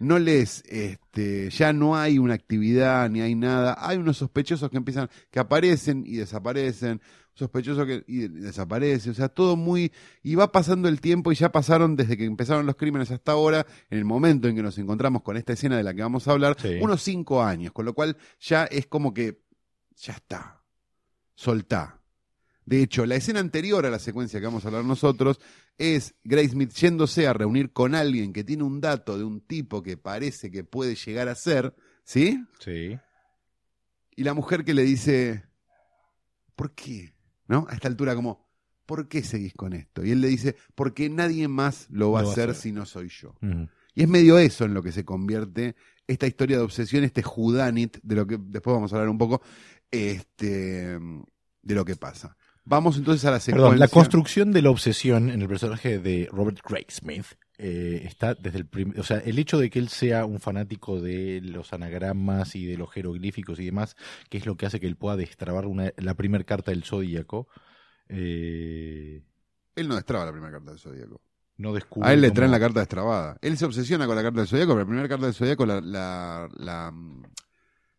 [0.00, 3.76] no les, este, ya no hay una actividad ni hay nada.
[3.78, 7.00] Hay unos sospechosos que empiezan, que aparecen y desaparecen,
[7.34, 11.52] sospechosos que y desaparecen, o sea, todo muy, y va pasando el tiempo y ya
[11.52, 15.22] pasaron desde que empezaron los crímenes hasta ahora, en el momento en que nos encontramos
[15.22, 16.78] con esta escena de la que vamos a hablar, Sí.
[16.80, 19.42] unos cinco años, con lo cual ya es como que,
[19.96, 20.62] ya está,
[21.34, 21.99] soltá.
[22.70, 25.40] De hecho, la escena anterior a la secuencia que vamos a hablar nosotros
[25.76, 29.82] es Grace Smith yéndose a reunir con alguien que tiene un dato de un tipo
[29.82, 32.40] que parece que puede llegar a ser, ¿sí?
[32.60, 32.96] Sí.
[34.14, 35.46] Y la mujer que le dice,
[36.54, 37.12] ¿por qué?
[37.48, 37.66] ¿No?
[37.68, 38.48] A esta altura como,
[38.86, 40.04] ¿por qué seguís con esto?
[40.04, 42.70] Y él le dice, porque nadie más lo va Lo a va a hacer si
[42.70, 43.34] no soy yo.
[43.96, 45.74] Y es medio eso en lo que se convierte
[46.06, 49.42] esta historia de obsesión, este Judanit, de lo que después vamos a hablar un poco,
[49.90, 51.00] este,
[51.62, 52.36] de lo que pasa.
[52.64, 53.64] Vamos entonces a la secuencia.
[53.64, 57.26] Perdón, la construcción de la obsesión en el personaje de Robert Graysmith
[57.58, 61.00] eh, está desde el primer, o sea, el hecho de que él sea un fanático
[61.00, 63.96] de los anagramas y de los jeroglíficos y demás,
[64.28, 67.48] que es lo que hace que él pueda destrabar una, la primera carta del zodíaco,
[68.08, 69.22] eh,
[69.76, 71.20] Él no destraba la primera carta del Zodíaco.
[71.58, 72.08] no descubre.
[72.08, 73.36] A él le cómo- traen la carta destrabada.
[73.40, 75.80] Él se obsesiona con la carta del Zodíaco, pero la primera carta del Zodíaco la,
[75.80, 76.92] la, la,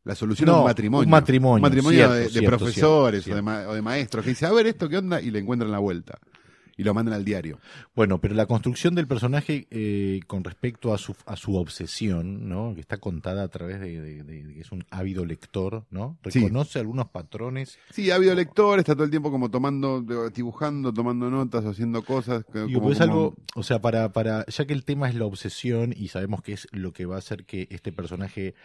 [0.04, 1.06] la solución No, un matrimonio.
[1.06, 3.82] un matrimonio, Un matrimonio cierto, de, de cierto, profesores cierto, O, de ma- o de
[3.82, 5.22] maestros que dice, a ver esto, ¿qué onda?
[5.22, 6.18] Y le encuentran la vuelta.
[6.78, 7.60] Y lo mandan al diario.
[7.96, 12.74] Bueno, pero la construcción del personaje eh, con respecto a su, a su obsesión, ¿no?
[12.74, 16.18] Que está contada a través de, que es un ávido lector, ¿no?
[16.30, 16.40] Sí.
[16.40, 17.78] Reconoce algunos patrones.
[17.92, 20.02] Sí, habido lector, está todo el tiempo como tomando,
[20.34, 22.46] dibujando, tomando notas, haciendo cosas.
[22.46, 25.26] como- pues es como- algo, o sea, para, para, ya que el tema es la
[25.26, 28.56] obsesión y sabemos que es lo que va a hacer que este personaje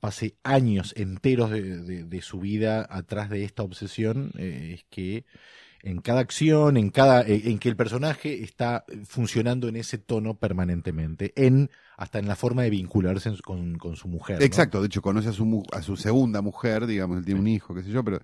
[0.00, 5.24] pase años enteros de, de- de su vida atrás de esta obsesión, eh, es que
[5.82, 10.38] en cada acción, en cada, eh, en que el personaje está funcionando en ese tono
[10.38, 14.38] permanentemente, en hasta en la forma de vincularse con, con su mujer.
[14.38, 14.44] ¿no?
[14.44, 17.74] Exacto, de hecho conoce a su, a su segunda mujer, digamos, él tiene un hijo,
[17.74, 18.20] qué sé yo, pero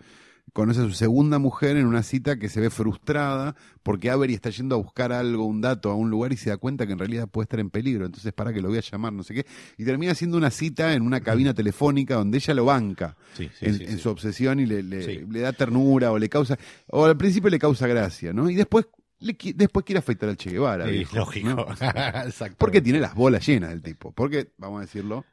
[0.52, 4.48] conoce a su segunda mujer en una cita que se ve frustrada porque Avery está
[4.50, 6.98] yendo a buscar algo, un dato a un lugar y se da cuenta que en
[6.98, 9.46] realidad puede estar en peligro, entonces para que lo voy a llamar, no sé qué,
[9.76, 13.66] y termina haciendo una cita en una cabina telefónica donde ella lo banca Sí, sí,
[13.66, 13.98] en, sí, en sí.
[13.98, 15.24] su obsesión y le, le- Sí.
[15.30, 18.48] le da ternura o le causa, o al principio le causa gracia, ¿no?
[18.48, 18.86] Y después,
[19.18, 20.86] le, después quiere afeitar al Che Guevara.
[20.86, 21.48] Viejo, lógico.
[21.50, 21.66] ¿no?
[22.58, 24.12] Porque tiene las bolas llenas el tipo.
[24.12, 25.24] Porque, vamos a decirlo,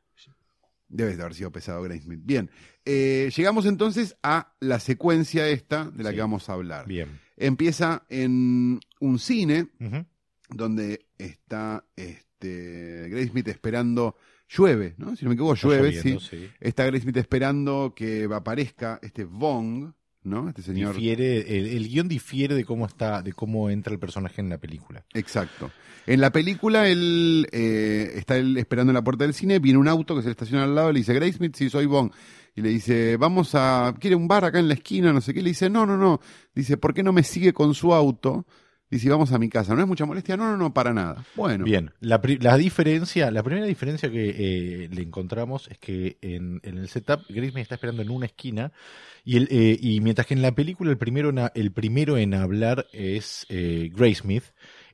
[0.93, 2.21] debe de haber sido pesado Graysmith.
[2.23, 2.49] Bien,
[2.85, 6.15] eh, llegamos entonces a la secuencia esta de la Sí.
[6.15, 6.87] que vamos a hablar.
[6.87, 7.19] Bien.
[7.35, 9.67] Empieza en un cine
[10.49, 14.15] donde está este, Graysmith esperando,
[14.47, 15.15] llueve, ¿no?
[15.15, 16.17] Si no me equivoco, Está llueve, sí.
[16.19, 16.49] sí.
[16.59, 19.93] Está Graysmith esperando que aparezca este Vong,
[20.23, 20.49] ¿no?
[20.49, 20.95] Este señor.
[20.95, 24.57] Difiere, el, el guion difiere de cómo está, de cómo entra el personaje en la
[24.57, 25.03] película.
[25.13, 25.71] Exacto.
[26.05, 29.87] En la película, él eh, está él esperando en la puerta del cine, viene un
[29.87, 32.11] auto que se le estaciona al lado, le dice, Graysmith, sí, soy Bond.
[32.55, 35.11] Y le dice, vamos a, ¿quiere un bar acá en la esquina?
[35.11, 35.41] No sé qué.
[35.41, 36.19] Le dice, no, no, no.
[36.53, 38.45] Dice, ¿por qué no me sigue con su auto?
[38.93, 39.73] Dice, vamos a mi casa.
[39.73, 40.37] ¿No es mucha molestia?
[40.37, 41.25] No, no, no, para nada.
[41.35, 41.65] Bueno.
[41.65, 42.19] Bien, la,
[42.57, 47.75] diferencia, la primera diferencia que eh, le encontramos es que en, el setup Graysmith está
[47.75, 48.71] esperando en una esquina
[49.25, 52.85] y, eh, y mientras que en la película el primero en, el primero en hablar
[52.93, 53.91] es eh,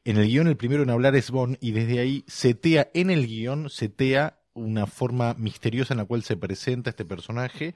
[0.05, 3.27] en el guion el primero en hablar es Bond y desde ahí setea, en el
[3.27, 7.75] guion setea una forma misteriosa en la cual se presenta este personaje,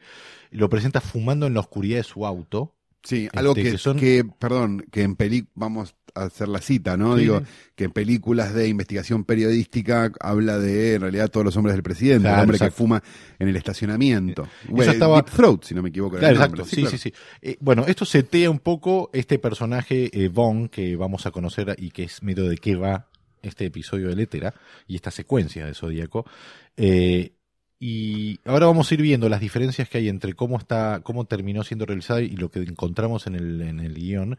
[0.52, 2.76] lo presenta fumando en la oscuridad de su auto.
[3.04, 6.62] Sí, algo Este, que, que son- que, perdón, que en películas, vamos a hacer la
[6.62, 7.16] cita, ¿no?
[7.16, 7.42] Sí, Digo,
[7.76, 12.22] que en películas de investigación periodística habla de, en realidad, todos los hombres del presidente,
[12.24, 13.04] Claro, el hombre que fuma
[13.40, 14.44] en el estacionamiento.
[14.44, 16.18] Eso Bueno, estaba- Deep Throat, si no me equivoco.
[16.18, 16.66] Claro, exacto.
[16.66, 16.92] Sí, claro.
[16.92, 17.14] sí, sí.
[17.42, 21.90] Eh, bueno, esto setea un poco este personaje eh, Vaughn que vamos a conocer y
[21.92, 23.10] que es medio de qué va
[23.42, 24.54] este episodio de Létera
[24.88, 26.26] y esta secuencia de Zodíaco.
[26.78, 27.34] Eh,
[27.86, 31.66] y ahora vamos a ir viendo las diferencias que hay entre cómo está, cómo terminó
[31.66, 34.38] siendo realizada y lo que encontramos en el, en el guion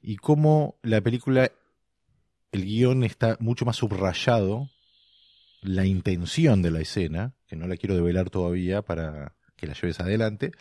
[0.00, 1.50] y cómo la película,
[2.52, 4.70] el guion está mucho más subrayado,
[5.60, 9.98] la intención de la escena, que no la quiero develar todavía para que la lleves
[9.98, 10.52] adelante,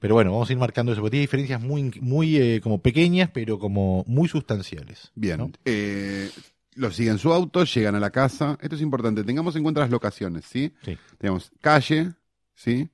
[0.00, 3.30] pero bueno, vamos a ir marcando eso, porque tiene diferencias muy, muy eh, como pequeñas,
[3.32, 5.12] pero como muy sustanciales.
[5.14, 5.52] Bien, ¿no?
[5.64, 6.30] eh,
[6.76, 8.56] lo siguen su auto, llegan a la casa.
[8.60, 10.72] Esto es importante, tengamos en cuenta las locaciones, ¿sí?
[10.82, 10.96] Sí.
[11.18, 12.12] Tenemos calle,
[12.54, 12.88] ¿sí?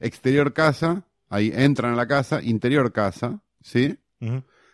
[0.00, 3.96] Exterior casa, ahí entran a la casa, interior casa, ¿sí?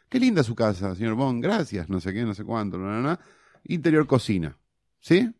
[0.08, 3.00] Qué linda su casa, señor Bond, gracias, no sé qué, no sé cuánto, bla, bla,
[3.00, 3.20] bla.
[3.64, 4.56] Interior cocina,
[5.00, 5.30] ¿sí?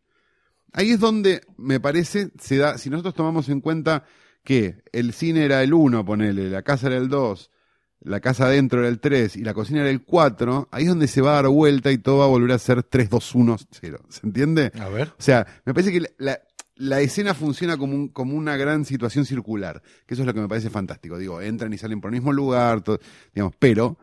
[0.71, 4.05] Ahí es donde, me parece, se da, si nosotros tomamos en cuenta
[4.43, 7.51] que el cine era el 1, ponele, la casa era el 2,
[8.03, 11.07] la casa adentro era el 3 y la cocina era el 4, ahí es donde
[11.07, 13.57] se va a dar vuelta y todo va a volver a ser 3, 2, 1,
[13.71, 13.99] 0.
[14.09, 14.71] ¿Se entiende?
[14.79, 15.09] A ver.
[15.09, 16.39] O sea, me parece que la, la-
[16.75, 20.41] la escena funciona como, un- como una gran situación circular, que eso es lo que
[20.41, 21.17] me parece fantástico.
[21.19, 22.99] Digo, entran y salen por el mismo lugar, todo,
[23.33, 23.97] digamos, pero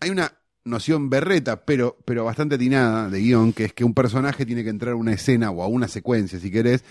[0.00, 0.32] hay una
[0.64, 4.70] noción berreta, pero, pero bastante atinada de guion, que es que un personaje tiene que
[4.70, 6.84] entrar a una escena o a una secuencia, si querés,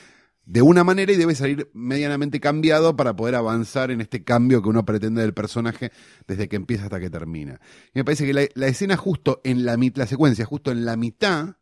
[0.47, 4.69] de una manera y debe salir medianamente cambiado para poder avanzar en este cambio que
[4.69, 5.91] uno pretende del personaje
[6.25, 7.59] desde que empieza hasta que termina.
[7.93, 10.95] Y me parece que la, escena justo en la, mit- la secuencia, justo en la
[10.95, 11.57] mitad,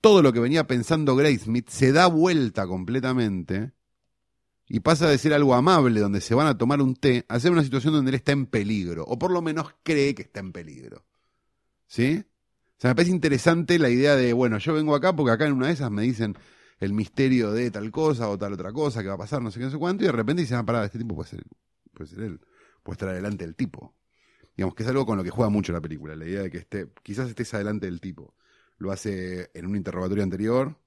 [0.00, 3.72] todo lo que venía pensando Graysmith se da vuelta completamente
[4.68, 7.52] y pasa de ser algo amable donde se van a tomar un té a ser
[7.52, 10.52] una situación donde él está en peligro, o por lo menos cree que está en
[10.52, 11.04] peligro.
[11.86, 12.24] ¿Sí?
[12.24, 15.52] O sea, me parece interesante la idea de, bueno, yo vengo acá porque acá en
[15.52, 16.38] una de esas me dicen
[16.78, 19.58] el misterio de tal cosa o tal otra cosa que va a pasar, no sé
[19.58, 21.44] qué, no sé cuánto, y de repente dicen, ah, pará, este tipo puede ser,
[21.94, 22.40] puede ser él,
[22.82, 23.94] puede estar adelante del tipo.
[24.56, 26.58] Digamos que es algo con lo que juega mucho la película, la idea de que
[26.58, 28.34] esté, quizás estés adelante del tipo.
[28.78, 30.78] Lo hace en un interrogatorio anterior,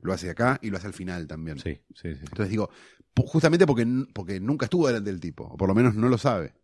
[0.00, 1.58] lo hace acá y lo hace al final también.
[1.58, 2.20] Sí, sí, sí.
[2.20, 2.70] Entonces digo,
[3.16, 6.54] justamente porque, porque nunca estuvo delante del tipo, o por lo menos no lo sabe.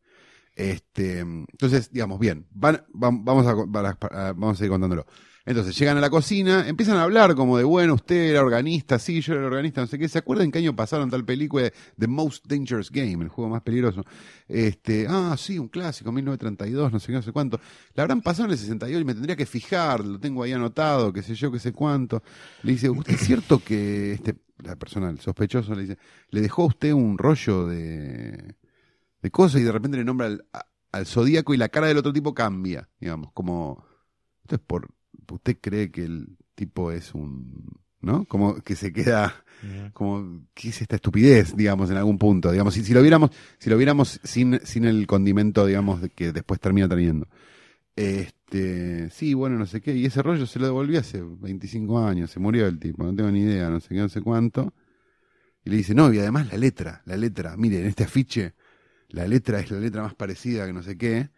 [0.57, 4.35] Este, entonces, digamos, bien, vamos, a, para-
[4.69, 5.07] contándolo.
[5.47, 9.21] Entonces, llegan a la cocina, empiezan a hablar como de, bueno, usted era organista, sí,
[9.21, 10.09] yo era organista, no sé qué.
[10.09, 13.61] ¿Se acuerdan qué año pasaron tal película de The Most Dangerous Game, el juego más
[13.61, 14.05] peligroso?
[14.49, 17.61] Este, ah, sí, un clásico, 1932, no sé qué, no sé cuánto.
[17.95, 21.13] La habrán pasado en el 68 y me tendría que fijar, lo tengo ahí anotado,
[21.13, 22.23] qué sé yo, qué sé cuánto.
[22.63, 25.99] Le dice, ¿usted es cierto que este, la persona, el sospechoso, le dice,
[26.31, 28.55] le dejó a usted un rollo de,
[29.25, 31.97] de cosas y de repente le nombra al, a- al zodíaco y la cara del
[31.99, 33.85] otro tipo cambia, digamos, como,
[34.43, 34.89] esto es por,
[35.33, 38.27] usted cree que el tipo es un ¿no?
[38.27, 39.35] Como que se queda
[39.95, 42.53] como, ¿qué es esta estupidez, digamos, en algún punto?
[42.53, 46.61] Digamos, si, si lo viéramos, si lo viéramos sin, sin el condimento, digamos, que después
[46.61, 47.27] termina teniendo.
[47.97, 52.31] Este, sí, bueno, no sé qué, y ese rollo se lo devolví hace 25 años,
[52.31, 54.75] se murió el tipo, no tengo ni idea, no sé qué, no sé cuánto.
[55.65, 58.53] Y le dice, no, y además la letra, la letra, mire, en este afiche,
[59.15, 61.31] la letra es la letra más parecida que no sé qué.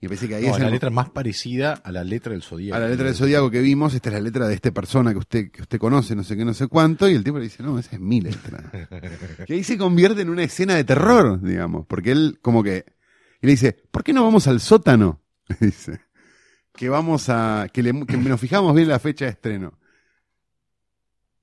[0.00, 2.42] Y parece que ahí No, es la el- letra más parecida a la letra del
[2.42, 2.76] zodíaco.
[2.76, 5.18] a la letra del zodiaco que vimos, esta es la letra de esta persona que
[5.18, 7.62] usted, que usted conoce, no sé qué, no sé cuánto, y el tipo le dice,
[7.62, 8.70] no, esa es mi letra.
[9.46, 12.84] que ahí se convierte en una escena de terror, digamos, porque él como que,
[13.40, 15.22] y le dice, ¿por qué no vamos al sótano?
[15.48, 16.00] Le dice,
[16.74, 19.78] que vamos a, que, le- que nos fijamos bien la fecha de estreno.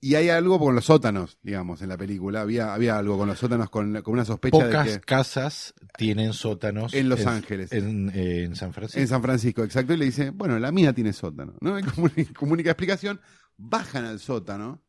[0.01, 2.41] Y hay algo con los sótanos, digamos, en la película.
[2.41, 4.99] Había, había algo con los sótanos con, con una sospecha Pocas de que.
[5.01, 7.73] casas tienen sótanos En Los Ángeles.
[7.73, 9.01] En, eh, en San Francisco.
[9.01, 9.93] En San Francisco, exacto.
[9.93, 11.55] Y le dice, bueno, la mía tiene sótano.
[11.59, 11.77] ¿no?
[11.95, 13.19] Como, como única explicación,
[13.57, 14.81] bajan al sótano,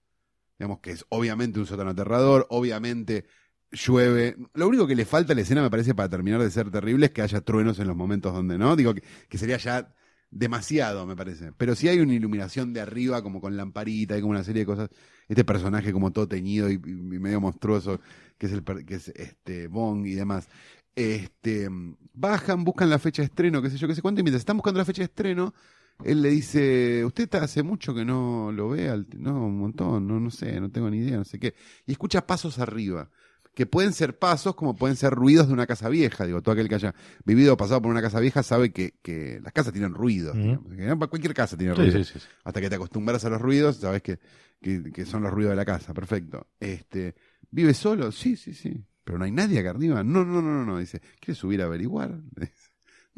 [0.59, 3.25] digamos que es obviamente un sótano aterrador, obviamente
[3.73, 4.37] llueve.
[4.55, 7.07] Lo único que le falta a la escena, me parece, para terminar de ser terrible,
[7.07, 8.77] es que haya truenos en los momentos donde no.
[8.77, 9.93] Digo que, que sería ya
[10.31, 11.53] demasiado, me parece.
[11.57, 14.67] Pero sí hay una iluminación de arriba, como con lamparita y como una serie de
[14.67, 14.91] cosas.
[15.29, 18.01] Este personaje como todo teñido y, medio monstruoso,
[18.39, 20.49] que es el que es este Bong y demás.
[20.95, 21.69] Este,
[22.13, 24.57] bajan, buscan la fecha de estreno, qué sé yo, qué sé cuánto, y mientras están
[24.57, 25.55] buscando la fecha de estreno,
[26.05, 30.19] él le dice, usted está hace mucho que no lo ve, no, un montón, no,
[30.19, 31.55] no sé, no tengo ni idea, no sé qué.
[31.87, 33.11] Y escucha pasos arriba,
[33.55, 36.25] que pueden ser pasos como pueden ser ruidos de una casa vieja.
[36.27, 39.41] Digo, todo aquel que haya vivido o pasado por una casa vieja sabe que, que
[39.43, 40.37] las casas tienen ruidos.
[41.11, 42.07] Cualquier casa tiene ruidos.
[42.07, 42.27] sí, sí, sí.
[42.45, 44.19] Hasta que te acostumbras a los ruidos, sabes que,
[44.61, 45.93] que, que son los ruidos de la casa.
[45.93, 46.47] Perfecto.
[46.59, 47.15] Este,
[47.51, 48.13] ¿Vive solo?
[48.13, 48.85] Sí, sí, sí.
[49.05, 50.05] Pero no hay nadie acá arriba.
[50.05, 50.79] No, no, no, no, no.
[50.79, 52.21] Dice, ¿quieres subir a averiguar?
[52.37, 52.70] Dice,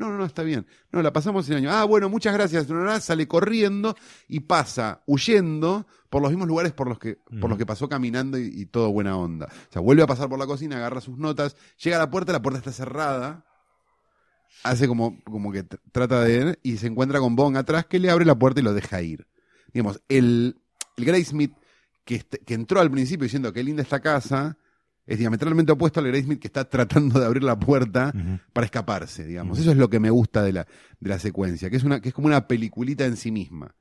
[0.03, 0.67] No, no, no, está bien.
[0.91, 1.71] No, la pasamos en año.
[1.71, 2.69] Ah, bueno, muchas gracias.
[2.69, 3.97] No, no, no, Sale corriendo
[4.29, 8.37] y pasa huyendo por los mismos lugares por los que, por los que pasó caminando
[8.39, 9.47] y, y todo buena onda.
[9.47, 12.33] O sea, vuelve a pasar por la cocina, agarra sus notas, llega a la puerta,
[12.33, 13.45] la puerta está cerrada.
[14.65, 18.11] Hace como, como que tr- trata de y se encuentra con Bong atrás que le
[18.11, 19.27] abre la puerta y lo deja ir.
[19.73, 20.61] Digamos, el,
[20.97, 21.55] el Graysmith
[22.05, 24.57] que, est- que entró al principio diciendo que linda esta casa
[25.07, 28.13] es diametralmente opuesto al Graysmith que está tratando de abrir la puerta
[28.53, 29.59] para escaparse, digamos.
[29.59, 30.67] Eso es lo que me gusta de la,
[31.01, 33.75] de la secuencia, que es, una, que es como una peliculita en sí misma.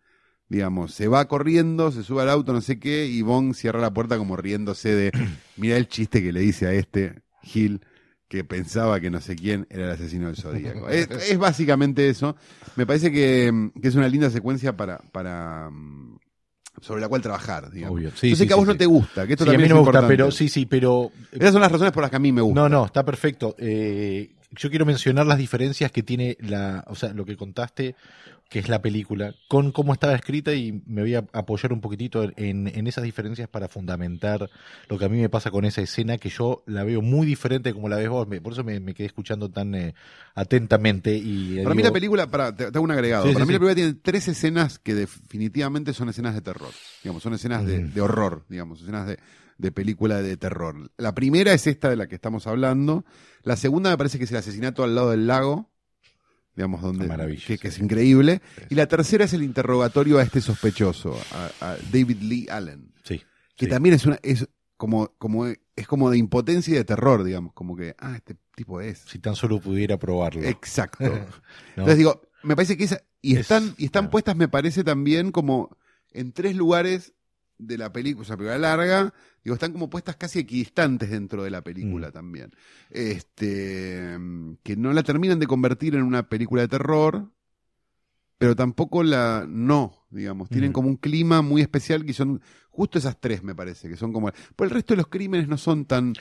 [0.50, 3.94] Digamos, se va corriendo, se sube al auto, no sé qué, y Bong cierra la
[3.94, 5.12] puerta como riéndose de,
[5.58, 7.82] mira el chiste que le dice a este Gil,
[8.28, 10.90] que pensaba que no sé quién era el asesino del Zodíaco.
[10.90, 12.36] es, es básicamente eso.
[12.76, 16.11] Me parece que, que es una linda secuencia para, para mm,
[16.82, 17.98] sobre la cual trabajar, digamos.
[17.98, 18.12] Obvio.
[18.16, 19.54] Sí, Yo sé sí, que a sí, vos no te gusta, que esto Sí, a
[19.54, 20.14] también mí no es me gusta, importante.
[20.18, 22.60] pero sí, sí, pero Esas son las razones por las que a mí me gusta.
[22.60, 23.56] No, no, está perfecto.
[23.58, 27.96] Eh, yo quiero mencionar las diferencias que tiene la, o sea, lo que contaste,
[28.52, 32.24] que es la película, con cómo estaba escrita y me voy a apoyar un poquitito
[32.36, 34.50] en, en esas diferencias para fundamentar
[34.90, 37.74] lo que a mí me pasa con esa escena, que yo la veo muy diferente
[37.74, 39.94] como la ves vos, me- por eso me, me quedé escuchando tan eh,
[40.36, 43.26] atentamente y eh, Para mí la película, para, te, te hago un agregado.
[43.28, 43.54] Sí, para sí, mí sí.
[43.54, 46.72] la película tiene tres escenas que definitivamente son escenas de terror.
[47.04, 49.18] Digamos, son escenas de, de horror, digamos, escenas de,
[49.58, 50.92] de película de terror.
[50.98, 53.06] La primera es esta de la que estamos hablando.
[53.44, 55.70] La segunda me parece que es el asesinato al lado del lago.
[56.62, 57.38] Digamos, donde.
[57.58, 58.42] Que, es increíble.
[58.58, 58.64] Sí.
[58.70, 62.94] Y la tercera es el interrogatorio a este sospechoso, a, a David Lee Allen.
[63.04, 63.20] sí,
[63.56, 63.70] Que sí.
[63.72, 64.20] también es una.
[64.22, 64.48] Es
[64.78, 67.54] como, como, es como de impotencia y de terror, digamos.
[67.54, 69.00] Como que, ah, este tipo es.
[69.00, 70.44] si tan solo pudiera probarlo.
[70.44, 71.04] Exacto.
[71.10, 71.26] ¿no?
[71.70, 73.02] Entonces digo, me parece que esa.
[73.24, 75.76] Y Es- están, y están puestas, me parece también como
[76.12, 77.14] en tres lugares
[77.62, 81.52] de la película, o sea, película larga, digo, están como puestas casi equidistantes dentro de
[81.52, 82.12] la película Mm.
[82.12, 82.52] también.
[82.90, 84.18] Este,
[84.64, 87.30] que no la terminan de convertir en una película de terror,
[88.38, 90.74] pero tampoco la, no, digamos, tienen Mm.
[90.74, 94.32] como un clima muy especial que son justo esas tres, me parece, que son como,
[94.56, 96.14] por el resto de los crímenes no son tan,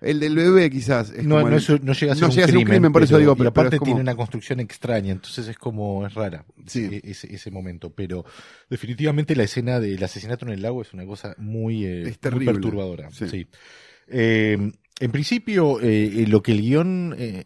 [0.00, 1.10] el del bebé quizás.
[1.10, 2.64] Es no, no, el- es- no llega a ser, no un, llega a ser un
[2.64, 5.12] crimen, por eso pero- digo, y pero- pero aparte es como- tiene una construcción extraña,
[5.12, 6.88] entonces es como es rara Sí.
[6.90, 7.90] e- ese, ese momento.
[7.94, 8.24] Pero
[8.70, 12.44] definitivamente la escena del asesinato en el lago es una cosa muy, eh, Es muy
[12.44, 13.10] perturbadora.
[13.10, 13.28] Sí.
[13.28, 13.46] sí.
[14.08, 14.56] Eh,
[15.00, 17.44] en principio, eh, lo que el guion, eh,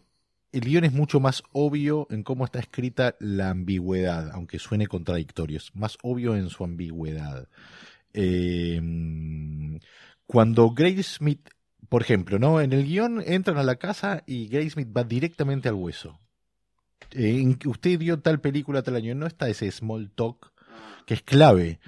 [0.51, 5.57] el guion es mucho más obvio en cómo está escrita la ambigüedad, aunque suene contradictorio,
[5.57, 7.47] es más obvio en su ambigüedad.
[8.13, 8.79] Eh,
[10.25, 11.49] cuando Grace Smith,
[11.93, 12.59] por ejemplo, ¿no?
[12.59, 16.19] En el guion entran a la casa y Grace Smith va directamente al hueso.
[17.11, 20.51] Eh, usted dio tal película tal año, no está ese small talk
[21.05, 21.79] que es clave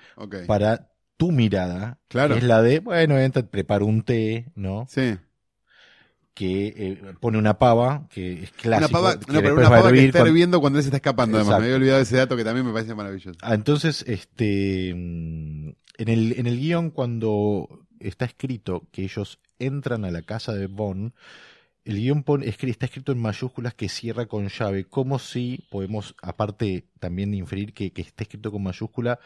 [0.45, 2.36] para tu mirada, Claro.
[2.36, 4.86] que es la de, bueno, entra, prepara un té, ¿no?
[4.88, 5.18] Sí.
[6.36, 8.89] Que eh, pone una pava, que es clásico.
[8.89, 10.97] Una pava, que no, pero una pava que está cuando- hirviendo cuando él se está
[10.97, 11.38] escapando.
[11.39, 13.39] Además, me había olvidado ese dato que también me parece maravilloso.
[13.41, 20.06] Ah, entonces, este, mm, en el, en el guion, cuando está escrito que ellos entran
[20.06, 21.14] a la casa de Bond,
[21.86, 27.34] el guion está escrito en mayúsculas que cierra con llave, como si podemos, aparte, también
[27.34, 29.20] inferir que, que esté escrito con mayúscula,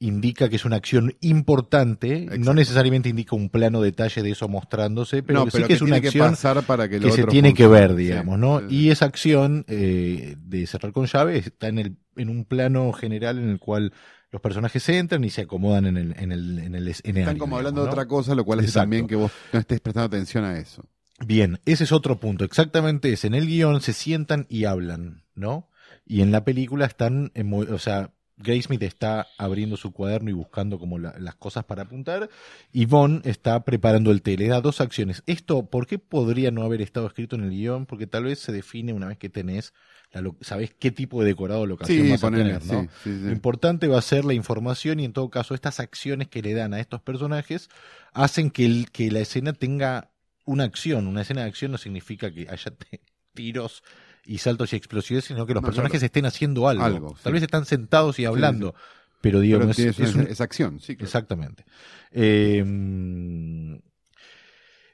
[0.00, 5.22] indica que es una acción importante, no necesariamente indica un plano detalle de eso mostrándose,
[5.22, 7.66] pero, no, que pero sí que es una acción que para que, se tiene que
[7.66, 8.60] ver, digamos, Sí, ¿no?
[8.60, 8.66] sí.
[8.70, 13.38] Y esa acción eh, de cerrar con llave está en, el, en un plano general
[13.38, 13.92] en el cual
[14.30, 17.22] los personajes entran y se acomodan en el, en el, en el escenario.
[17.22, 18.82] Están como hablando digamos, de otra cosa, lo cual hace Exacto.
[18.84, 20.84] también que vos no estés prestando atención a eso.
[21.26, 22.44] Bien, ese es otro punto.
[22.44, 23.24] Exactamente es.
[23.24, 25.68] En el guion se sientan y hablan, ¿no?
[26.06, 28.12] Y en la película están, en mo- o sea,
[28.42, 32.28] Graysmith está abriendo su cuaderno y buscando como la- las cosas para apuntar,
[32.72, 34.36] y Vaughn está preparando el té.
[34.36, 35.22] Le da dos acciones.
[35.26, 37.86] Esto, ¿por qué podría no haber estado escrito en el guion?
[37.86, 39.74] Porque tal vez se define una vez que tenés,
[40.12, 42.82] la sabés qué tipo de decorado locación Sí, vas a tener, ¿no?
[42.82, 43.24] sí, sí, sí.
[43.26, 46.54] Lo importante va a ser la información y en todo caso estas acciones que le
[46.54, 47.68] dan a estos personajes
[48.12, 50.10] hacen que, el, que la escena tenga
[50.46, 51.06] una acción.
[51.06, 52.72] Una escena de acción no significa que haya
[53.34, 53.82] tiros
[54.24, 56.06] y saltos y explosiones, sino que los No, personajes claro.
[56.06, 56.84] estén haciendo algo.
[56.84, 57.32] Algo, Tal sí.
[57.32, 58.74] vez están sentados y hablando,
[59.20, 60.96] pero digo, Pero no es- es un- esa acción, sí.
[60.96, 61.06] claro.
[61.06, 61.64] Exactamente.
[62.12, 63.76] Eh, mm,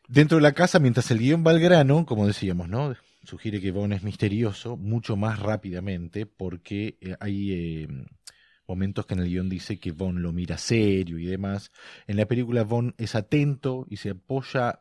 [0.09, 2.95] dentro de la casa, mientras el guion va al grano, como decíamos, ¿no?
[3.25, 7.89] Sugiere que Vaughn es misterioso mucho más rápidamente porque eh, hay eh,
[8.69, 11.73] momentos que en el guion dice que Vaughn lo mira serio y demás.
[12.07, 14.79] En la película Vaughn es atento y se apoya,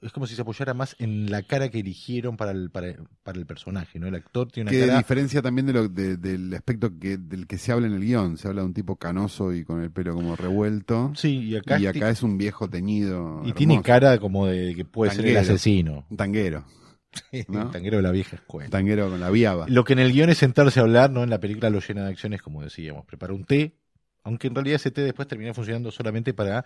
[0.00, 3.38] es como si se apoyara más en la cara que eligieron para el, para, para
[3.38, 4.06] el personaje, ¿no?
[4.06, 4.98] El actor tiene una Que cara...
[4.98, 8.36] diferencia también de lo, de- del aspecto que, del que se habla en el guion.
[8.38, 11.12] Se habla de un tipo canoso y con el pelo como revuelto.
[11.16, 13.42] Sí, y acá, y es- acá es un viejo teñido.
[13.44, 16.06] y tiene cara como de que puede ser el asesino.
[16.10, 16.64] Un tanguero.
[17.72, 18.70] tanguero de la vieja escuela.
[18.70, 19.66] Tanguero con la viaba.
[19.68, 21.22] Lo que en el guion es sentarse a hablar, ¿no?
[21.24, 23.04] En la película lo llena de acciones, como decíamos.
[23.06, 23.74] Prepara un té,
[24.24, 26.64] aunque en realidad ese té después termina funcionando solamente para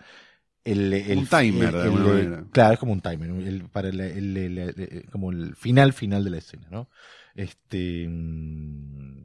[0.63, 0.93] el...
[0.93, 2.45] el Un timer, de alguna manera.
[2.51, 6.67] Claro, es como un timer, el- para el, como el final final de la escena,
[6.71, 6.89] ¿no?
[7.35, 8.07] Este...
[8.09, 9.23] mm,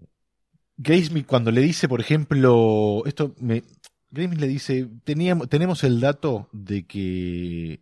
[0.77, 3.63] Graysmith cuando le dice, por ejemplo, esto me...
[4.11, 7.81] Graysmith le dice, teníamos, tenemos el dato de que eh,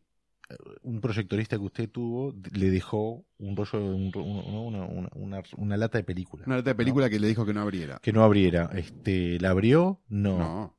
[0.82, 5.98] un proyectorista que usted tuvo le dejó un rollo, un una, una- una- una lata
[5.98, 6.44] de película.
[6.46, 7.98] Una nota de película que le dijo que no abriera.
[8.02, 8.70] Que no abriera.
[8.74, 10.00] Este, ¿La abrió?
[10.08, 10.38] No.
[10.38, 10.75] No.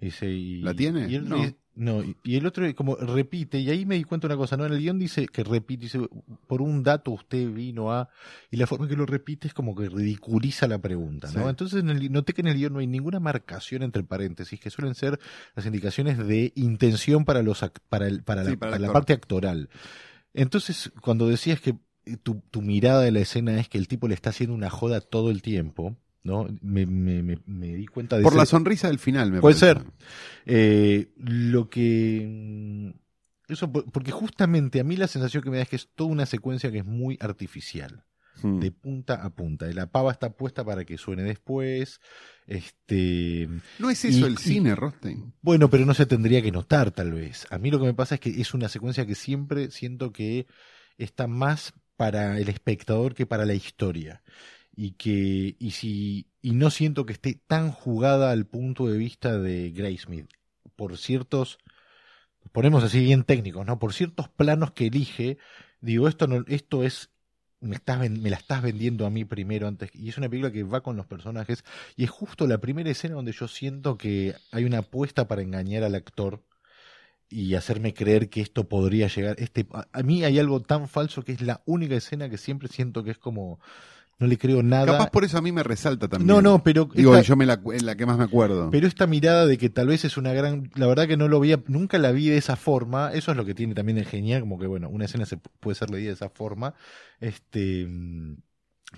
[0.00, 1.08] Y- ¿La tiene?
[1.10, 1.44] Y el, No.
[1.44, 4.66] y- no, y- el otro como repite, y ahí me di cuenta una cosa, ¿no?
[4.66, 6.00] En el guion dice que repite, dice,
[6.48, 8.08] por un dato usted vino a...
[8.50, 11.44] Y la forma que lo repite es como que ridiculiza la pregunta, ¿no?
[11.44, 11.48] Sí.
[11.48, 14.70] Entonces en el- noté que en el guion no hay ninguna marcación entre paréntesis, que
[14.70, 15.20] suelen ser
[15.54, 19.68] las indicaciones de intención para, los para, el, para, Sí, la, para la parte actoral.
[20.34, 21.76] Entonces, cuando decías que
[22.22, 25.00] tu, tu mirada de la escena es que el tipo le está haciendo una joda
[25.00, 26.46] todo el tiempo, ¿no?
[26.62, 29.80] Me, me, me, me di cuenta de Por la sonrisa del final, me Puede parece.
[29.80, 29.92] ser.
[30.46, 32.26] Eh, lo que.
[32.28, 32.90] mm,
[33.52, 36.10] Eso, por- porque justamente a mí la sensación que me da es que es toda
[36.10, 38.04] una secuencia que es muy artificial,
[38.42, 38.60] Hmm.
[38.60, 39.66] de punta a punta.
[39.72, 41.98] La pava está puesta para que suene después.
[42.46, 43.48] Este.
[43.78, 45.32] ¿No es eso y- el cine, Rostein?
[45.40, 47.46] Bueno, pero no se tendría que notar, tal vez.
[47.50, 50.46] A mí lo que me pasa es que es una secuencia que siempre siento que
[50.98, 54.22] está más para el espectador que para la historia.
[54.80, 59.36] Y que, y si, y no siento que esté tan jugada al punto de vista
[59.36, 60.30] de Graysmith.
[60.76, 61.58] Por ciertos,
[62.52, 63.80] ponemos así bien técnicos, ¿no?
[63.80, 65.38] Por ciertos planos que elige,
[65.80, 67.10] digo, esto no, esto es,
[67.58, 70.62] me estás, me la estás vendiendo a mí primero antes, y es una película que
[70.62, 71.64] va con los personajes,
[71.96, 75.82] y es justo la primera escena donde yo siento que hay una apuesta para engañar
[75.82, 76.44] al actor
[77.28, 79.34] y hacerme creer que esto podría llegar.
[79.40, 82.68] Este, a, a mí hay algo tan falso que es la única escena que siempre
[82.68, 83.58] siento que es como
[84.18, 84.86] no le creo nada.
[84.86, 86.26] Capaz por eso a mí me resalta también.
[86.26, 88.68] no, no, pero Digo, esta, yo me la, la que más me acuerdo.
[88.70, 91.38] pero esta mirada de que tal vez es una gran, la verdad que no lo
[91.40, 93.12] veía, nunca la vi de esa forma.
[93.12, 95.50] Eso es lo que tiene también de genial, como que bueno, una escena se pu-
[95.60, 96.74] puede ser leída de esa forma.
[97.20, 98.36] Este, mm,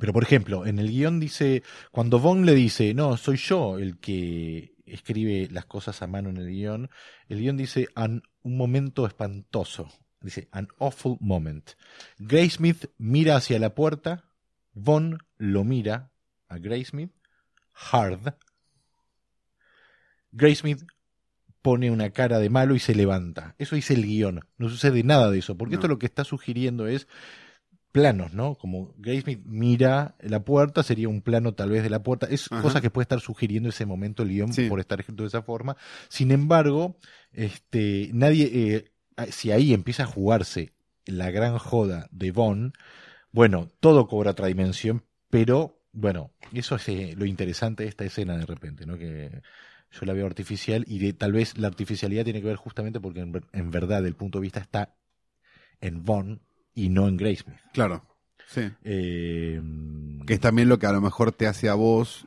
[0.01, 3.99] pero por ejemplo, en el guion dice, cuando Vaughn le dice, no, soy yo el
[3.99, 6.91] que escribe las cosas a mano en el guion,
[7.29, 9.89] el guion dice "An- un momento espantoso.
[10.23, 11.71] Dice, an awful moment.
[12.19, 14.25] Graysmith mira hacia la puerta,
[14.83, 16.11] Vaughn lo mira
[16.49, 17.11] a Graysmith,
[17.93, 18.35] hard.
[20.33, 20.85] Graysmith
[21.63, 23.55] pone una cara de malo y se levanta.
[23.59, 24.41] Eso dice el guion.
[24.57, 25.81] No sucede nada de eso, porque No.
[25.81, 27.07] esto lo que está sugiriendo es
[27.93, 28.55] planos, ¿no?
[28.57, 32.27] Como Graysmith mira la puerta, sería un plano tal vez de la puerta.
[32.31, 32.63] Es Ajá.
[32.63, 34.69] cosa que puede estar sugiriendo ese momento el guion Sí.
[34.69, 35.77] por estar escrito de esa forma.
[36.09, 36.97] Sin embargo,
[37.33, 38.93] este, nadie, eh,
[39.33, 40.73] si ahí empieza a jugarse
[41.05, 42.73] la gran joda de Bond,
[43.33, 48.37] bueno, todo cobra otra dimensión, pero bueno, eso es eh, lo interesante de esta escena
[48.37, 48.97] de repente, ¿no?
[48.99, 49.43] Que
[49.93, 53.21] yo la veo artificial y de, tal vez la artificialidad tiene que ver justamente porque
[53.21, 54.95] en, ver- en verdad el punto de vista está
[55.81, 56.41] en Vaughn
[56.75, 57.59] y no en Graysmith.
[57.73, 58.05] Claro.
[58.47, 58.71] Sí.
[58.85, 59.61] Eh,
[60.27, 62.27] Que es también lo que a lo mejor te hace a vos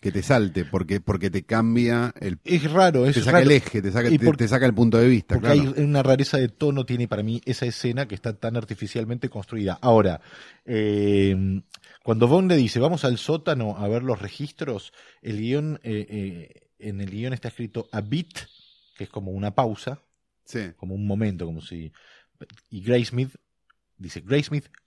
[0.00, 3.46] que te salte, porque, porque te cambia el, es raro, es te saca raro.
[3.46, 5.74] el eje, te saca, Y te, por- te saca el punto de vista, Porque claro.
[5.76, 9.78] hay una rareza de tono, tiene para mí esa escena que está tan artificialmente construida.
[9.80, 10.20] Ahora,
[10.64, 11.62] eh,
[12.02, 14.92] cuando Bond le dice, vamos al sótano a ver los registros,
[15.22, 18.32] el guion, eh, eh, en el guion está escrito a beat,
[18.96, 20.02] que es como una pausa,
[20.44, 20.60] Sí.
[20.76, 21.90] como un momento, como si...
[22.70, 23.34] Y Graysmith
[23.96, 24.85] dice, Graysmith Echoing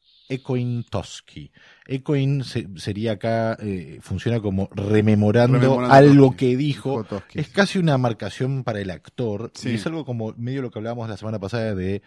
[0.89, 1.51] Tosky.
[1.87, 6.37] Echoing se- sería acá, eh, funciona como rememorando, Rememorando algo Tosky.
[6.37, 7.05] que dijo.
[7.33, 9.51] Es casi una marcación para el actor.
[9.55, 9.69] Sí.
[9.71, 12.01] Y es algo como medio lo que hablábamos la semana pasada de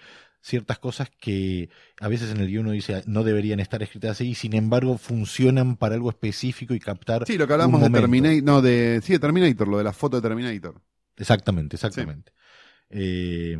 [0.44, 1.68] ciertas cosas que
[2.00, 4.98] a veces en el guion uno dice no deberían estar escritas así y sin embargo
[4.98, 7.24] funcionan para algo específico y captar.
[7.26, 8.00] Sí, lo que hablamos un de.
[8.00, 10.80] Terminator, no, de, sí, de Terminator, lo de la foto de Terminator.
[11.16, 12.32] Exactamente, exactamente.
[12.90, 13.56] Eh,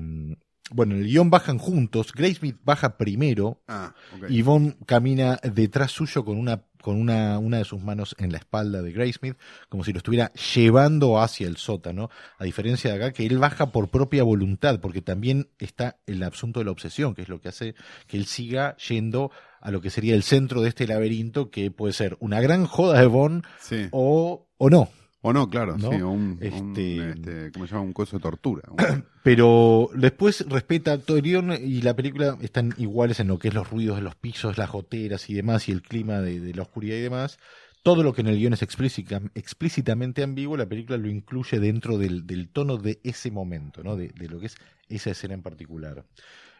[0.72, 2.12] bueno, en el guion bajan juntos.
[2.12, 3.62] Graysmith baja primero.
[3.68, 4.30] Ah, ok.
[4.30, 8.38] Y Bond camina detrás suyo con una con una, una de sus manos en la
[8.38, 9.36] espalda de Graysmith,
[9.68, 13.70] como si lo estuviera llevando hacia el sótano, a diferencia de acá, que él baja
[13.70, 17.48] por propia voluntad, porque también está el asunto de la obsesión, que es lo que
[17.48, 17.74] hace
[18.08, 21.92] que él siga yendo a lo que sería el centro de este laberinto, que puede
[21.92, 23.86] ser una gran joda de Bond sí.
[23.92, 24.90] o, o no.
[25.24, 25.90] O no, claro, ¿No?
[25.92, 26.60] sí, o un, Este-
[27.00, 27.84] un, este, ¿cómo se llama?
[27.86, 28.62] Un coso de tortura.
[28.70, 33.48] Un- Pero después respeta todo el guion y la película están iguales en lo que
[33.48, 36.54] es los ruidos de los pisos, las goteras y demás, y el clima de, de
[36.54, 37.38] la oscuridad y demás.
[37.84, 41.98] Todo lo que en el guion es explícita- explícitamente ambiguo, la película lo incluye dentro
[41.98, 43.96] del, del tono de ese momento, ¿no?
[43.96, 44.56] De, de lo que es
[44.88, 46.04] esa escena en particular.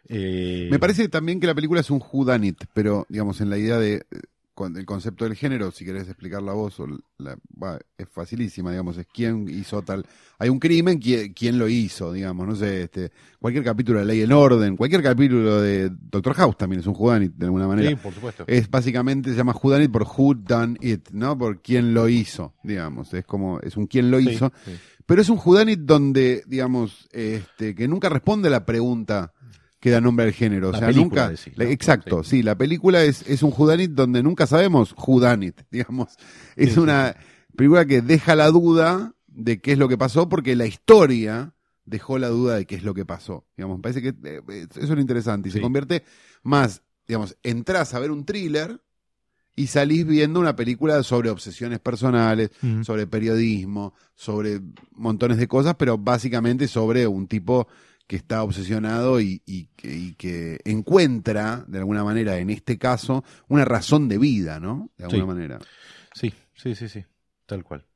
[0.08, 3.78] Eh, Me parece también que la película es un whodunit, pero digamos en la idea
[3.78, 4.02] de
[4.54, 6.86] con el concepto del género, si querés explicarla vos, o
[7.18, 10.04] la- va, es facilísima, digamos, es quién hizo tal.
[10.38, 14.20] Hay un crimen, quién, quién lo hizo, digamos, no sé, este, cualquier capítulo de Ley
[14.20, 17.88] en Orden, cualquier capítulo de Doctor House también es un whodunit de alguna manera.
[17.88, 18.44] Sí, por supuesto.
[18.46, 21.36] Es básicamente se llama whodunit por who done it, ¿no?
[21.38, 24.52] Por quién lo hizo, digamos, es como es un quién lo Sí, hizo.
[24.66, 24.72] sí.
[25.06, 29.32] Pero es un whodunit donde, digamos, este, que nunca responde a la pregunta
[29.82, 30.68] que da nombre al género.
[30.70, 31.28] O sea, película, nunca.
[31.30, 31.70] decís, la- ¿no?
[31.70, 32.30] exacto, Sí.
[32.38, 32.42] sí.
[32.44, 36.12] la película es, es un whodunit donde nunca sabemos whodunit, digamos.
[36.54, 37.16] Es Sí, sí, una
[37.56, 41.54] película que deja la duda de qué es lo que pasó porque la historia
[41.84, 43.44] dejó la duda de qué es lo que pasó.
[43.56, 45.48] Digamos, me parece que eh, eso es lo interesante.
[45.48, 46.04] Y se convierte
[46.44, 48.80] más, digamos, entras a ver un thriller
[49.56, 52.50] y salís viendo una película sobre obsesiones personales,
[52.84, 54.60] sobre periodismo, sobre
[54.92, 57.66] montones de cosas, pero básicamente sobre un tipo
[58.12, 63.24] que está obsesionado y, y que- y que encuentra, de alguna manera, en este caso,
[63.48, 64.90] una razón de vida, ¿no?
[64.98, 65.26] De alguna Sí.
[65.26, 65.58] manera.
[66.14, 67.02] Sí, sí, sí, sí,
[67.46, 67.86] tal cual.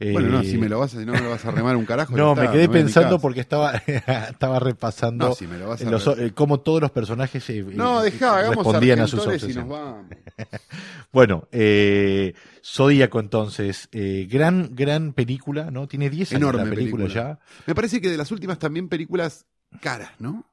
[0.00, 1.74] Bueno, no, Eh, si me lo vas a, si no me lo vas a remar
[1.76, 2.12] un carajo.
[2.16, 3.72] No, me quedé pensando porque estaba,
[4.30, 7.64] estaba repasando No, si me lo vas a los- eh, cómo todos los personajes eh,
[7.74, 9.66] No, dejá, respondían a sus obsesiones.
[9.68, 10.06] vamos.
[11.12, 12.34] Bueno, eh,
[12.64, 15.88] Zodíaco entonces, eh, gran, gran película, ¿no?
[15.88, 17.30] Tiene 10 años Enorme la película, película.
[17.30, 17.38] ya.
[17.66, 19.46] Me parece que de las últimas también películas
[19.80, 20.44] caras, ¿no?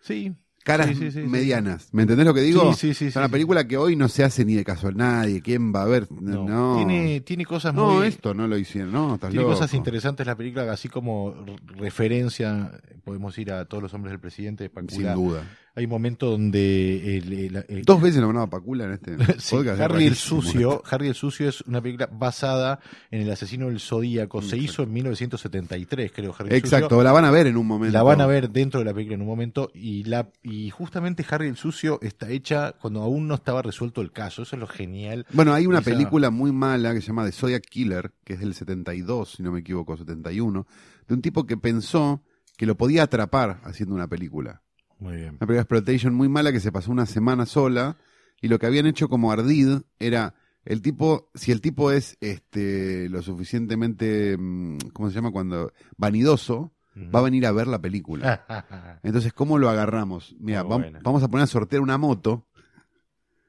[0.00, 0.34] Sí.
[0.64, 1.26] Caras Sí, sí, sí, sí.
[1.26, 1.88] medianas.
[1.92, 2.72] ¿Me entendés lo que digo?
[2.74, 4.92] Sí, sí, sí, Es una película que hoy no se hace ni de caso a
[4.92, 5.40] nadie.
[5.42, 6.06] ¿Quién va a ver?
[6.10, 6.44] No.
[6.48, 6.76] No.
[6.76, 8.06] Tiene, tiene cosas No, muy...
[8.06, 8.92] esto no lo hicieron.
[8.92, 9.54] No, estás Tiene loco.
[9.54, 11.34] cosas interesantes la película, así como
[11.76, 12.70] referencia,
[13.04, 15.14] podemos ir a todos los hombres del presidente, Sin Pacula.
[15.14, 15.42] duda.
[15.74, 19.56] Hay un momento donde el, el- el- Dos veces nombrado a Pacula en este Sí,
[19.56, 19.80] podcast.
[19.80, 20.14] Harry el.
[20.16, 22.78] Sucio, Harry el Sucio es una película basada
[23.10, 24.42] en el asesino del Zodíaco.
[24.42, 26.34] Se hizo en 1973, creo.
[26.38, 27.02] Harry Exacto, Sucio.
[27.02, 27.92] la van a ver en un momento.
[27.96, 31.24] La van a ver dentro de la película en un momento y la y justamente
[31.30, 34.42] Harry el Sucio está hecha cuando aún no estaba resuelto el caso.
[34.42, 35.26] Eso es lo genial.
[35.32, 38.40] Bueno, hay una Esa- película muy mala que se llama The Zodiac Killer, que es
[38.40, 40.66] del 72, si no me equivoco, 71,
[41.08, 42.22] de un tipo que pensó
[42.56, 44.61] que lo podía atrapar haciendo una película.
[45.02, 45.28] Muy bien.
[45.30, 47.96] Una película de exploitation muy mala que se pasó una semana sola
[48.40, 50.34] y lo que habían hecho como ardid era
[50.64, 55.32] el tipo, si el tipo es este lo suficientemente, mm, ¿cómo se llama?
[55.32, 58.46] Cuando vanidoso, va a venir a ver la película.
[59.02, 60.36] Entonces, ¿cómo lo agarramos?
[60.38, 61.00] Mira, Muy vam- buena.
[61.02, 62.46] vamos a poner a sortear una moto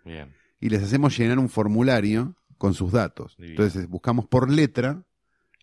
[0.06, 0.34] bien.
[0.60, 3.36] y les hacemos llenar un formulario con sus datos.
[3.38, 3.52] Divino.
[3.62, 5.04] Entonces, buscamos por letra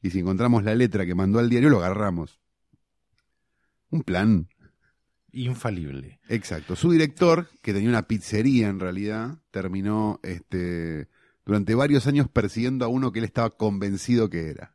[0.02, 2.38] y si encontramos la letra que mandó al diario, lo agarramos.
[3.90, 4.48] Un plan.
[5.32, 6.20] Infalible.
[6.28, 6.76] Exacto.
[6.76, 11.08] Su director, que tenía una pizzería en realidad, terminó este,
[11.44, 14.74] durante varios años persiguiendo a uno que él estaba convencido que era.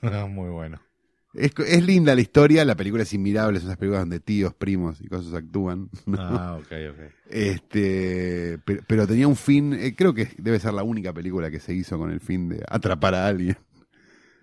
[0.28, 0.80] Muy bueno.
[1.34, 5.00] Es, es linda la historia, la película es inmirable, son esas películas donde tíos, primos
[5.00, 5.90] y cosas actúan.
[6.06, 6.16] ¿no?
[6.20, 7.12] Ah, ok, ok.
[7.28, 11.60] Este, pero, pero tenía un fin, eh, creo que debe ser la única película que
[11.60, 13.58] se hizo con el fin de atrapar a alguien.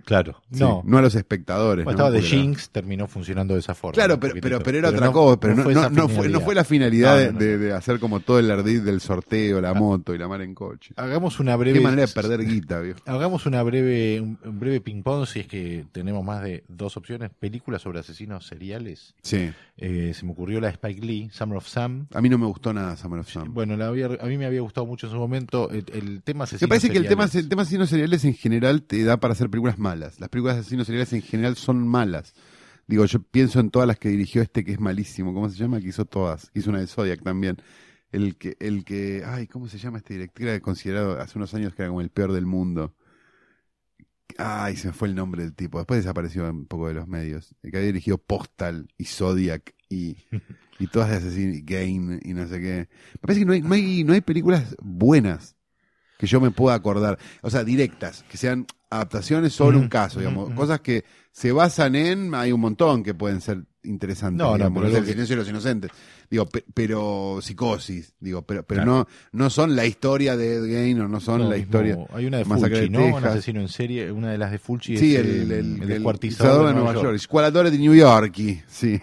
[0.05, 0.81] Claro, Sí, no.
[0.85, 1.83] no a los espectadores.
[1.83, 2.05] Bueno, ¿no?
[2.05, 3.93] estaba de Jinx, terminó funcionando de esa forma.
[3.93, 6.63] Claro, pero, pero, pero era otra cosa, pero no, no, no fue, no fue la
[6.63, 9.73] finalidad de, hacer como todo el ardid del sorteo, la Ah.
[9.73, 10.93] moto y la mar en coche.
[10.95, 11.79] Hagamos una breve.
[11.79, 12.99] Qué manera de perder guita, viejo.
[13.05, 17.31] Hagamos una breve, un, breve ping-pong si es que tenemos más de dos opciones.
[17.39, 19.15] Películas sobre asesinos seriales.
[19.23, 19.49] Sí.
[19.77, 22.07] Eh, se me ocurrió la de Spike Lee, Summer of Sam.
[22.13, 23.53] A mí no me gustó nada Summer of Sam.
[23.53, 25.69] Bueno, la había- a mí me había gustado mucho en su momento.
[25.71, 28.83] El, el tema Me asesinos parece que el tema, el tema asesinos seriales en general
[28.83, 29.94] te da para hacer películas malas.
[29.95, 32.33] Las películas de asesinos seriales en general son malas.
[32.87, 35.33] Digo, yo pienso en todas las que dirigió este que es malísimo.
[35.33, 35.79] ¿Cómo se llama?
[35.79, 36.51] Que hizo todas.
[36.53, 37.57] Hizo una de Zodiac también.
[38.11, 40.47] El que, el que, ay, ¿cómo se llama este director?
[40.47, 42.95] Era considerado hace unos años que era como el peor del mundo.
[44.37, 45.79] Ay, se me fue el nombre del tipo.
[45.79, 47.55] Después desapareció un poco de los medios.
[47.63, 50.17] El que había dirigido Postal y Zodiac y,
[50.79, 52.89] y todas de asesinos, y Game y no sé qué.
[53.13, 55.55] Me parece que no hay, no hay, no hay películas buenas
[56.17, 57.17] que yo me pueda acordar.
[57.41, 60.51] O sea, directas, que sean adaptaciones sobre un Ujú, caso, digamos.
[60.53, 64.37] Cosas que se basan en, hay un montón que pueden ser interesantes.
[64.45, 65.91] No, no, pero el que- silencio de los inocentes.
[66.29, 69.07] Digo, pe- pero psicosis, digo, pero, pero Claro.
[69.31, 71.97] no, no son la historia de Ed Gein o no son No, la historia.
[72.13, 73.05] Hay una de Fulci, de ¿no?
[73.05, 73.31] Un Texas.
[73.31, 74.11] asesino en serie.
[74.11, 77.17] Una de las de Fulci Sí, es el, el, el, el descuartizador de Nueva York.
[77.19, 78.33] Squaladores de New York,
[78.67, 78.99] sí.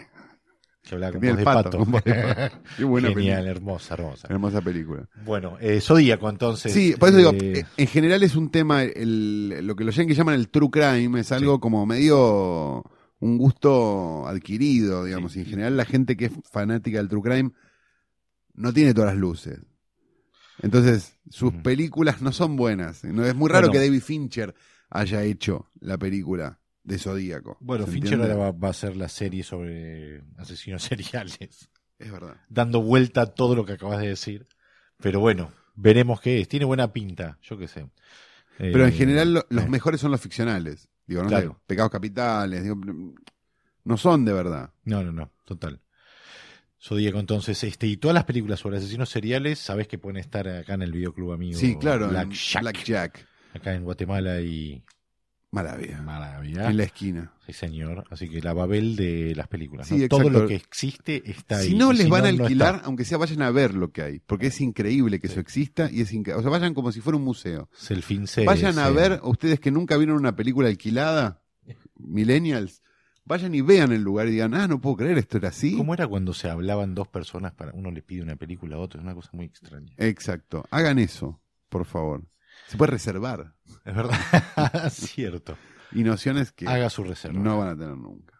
[0.82, 1.78] Que hablaba con voz de el pato, pato.
[1.78, 2.56] con voz de pato.
[2.76, 3.50] Qué buena Genial, película.
[3.50, 4.28] hermosa, hermosa.
[4.30, 5.08] Hermosa película.
[5.24, 6.72] Bueno, eh, Zodíaco entonces.
[6.72, 9.94] Sí, por eso digo, eh, eh, en general es un tema, el, lo que los
[9.94, 12.84] yankees llaman el true crime, es algo como medio
[13.20, 15.36] un gusto adquirido, digamos.
[15.36, 17.52] Y en general la gente que es fanática del true crime
[18.54, 19.60] no tiene todas las luces.
[20.60, 23.04] Entonces, sus películas no son buenas.
[23.04, 23.72] No, es muy raro Bueno.
[23.80, 24.54] que David Fincher
[24.90, 27.56] haya hecho la película de Zodíaco.
[27.60, 28.32] bueno, ¿Se Fincher entiende?
[28.34, 32.36] ahora va, va a hacer la serie sobre asesinos seriales, Es verdad.
[32.48, 34.46] dando vuelta a todo lo que acabas de decir.
[34.98, 36.48] Pero bueno, veremos qué es.
[36.48, 37.88] Tiene buena pinta, yo qué sé.
[38.58, 40.88] Pero en Eh, general lo- los eh, mejores son los ficcionales.
[41.06, 41.60] Digo, no sé, Claro.
[41.66, 42.76] pecados capitales, digo,
[43.84, 44.70] no son de verdad.
[44.84, 45.80] No, no, no, total.
[46.80, 50.74] Zodíaco, entonces, este, y todas las películas sobre asesinos seriales, sabes que pueden estar acá
[50.74, 51.58] en el videoclub amigo.
[51.58, 52.32] Sí, claro, Black
[52.84, 53.26] Jack.
[53.54, 54.82] acá en Guatemala y
[55.52, 56.00] Maravilla.
[56.00, 56.70] Maravilla.
[56.70, 57.30] En la esquina.
[57.46, 58.04] Sí, señor.
[58.10, 59.86] Así que la Babel de las películas.
[59.86, 60.08] Sí, ¿no?
[60.08, 61.68] Todo lo que existe está ahí.
[61.68, 64.46] Si no les van a alquilar, aunque sea vayan a ver lo que hay, porque
[64.46, 65.32] es increíble que Sí.
[65.34, 67.68] eso exista y es o sea, vayan como si fuera un museo.
[67.74, 71.42] Selfie vayan a ver, ustedes que nunca vieron una película alquilada,
[71.96, 72.82] millennials,
[73.24, 75.76] vayan y vean el lugar y digan, ah, no puedo creer, esto era así.
[75.76, 79.00] ¿Cómo era cuando se hablaban dos personas para uno le pide una película a otro?
[79.00, 79.92] Es una cosa muy extraña.
[79.98, 80.64] Exacto.
[80.70, 82.24] Hagan eso, por favor.
[82.72, 83.52] Se puede reservar.
[83.84, 84.18] Es verdad.
[84.90, 85.58] Cierto.
[85.92, 87.38] Y nociones que Haga su reserva.
[87.38, 88.32] no van a tener nunca.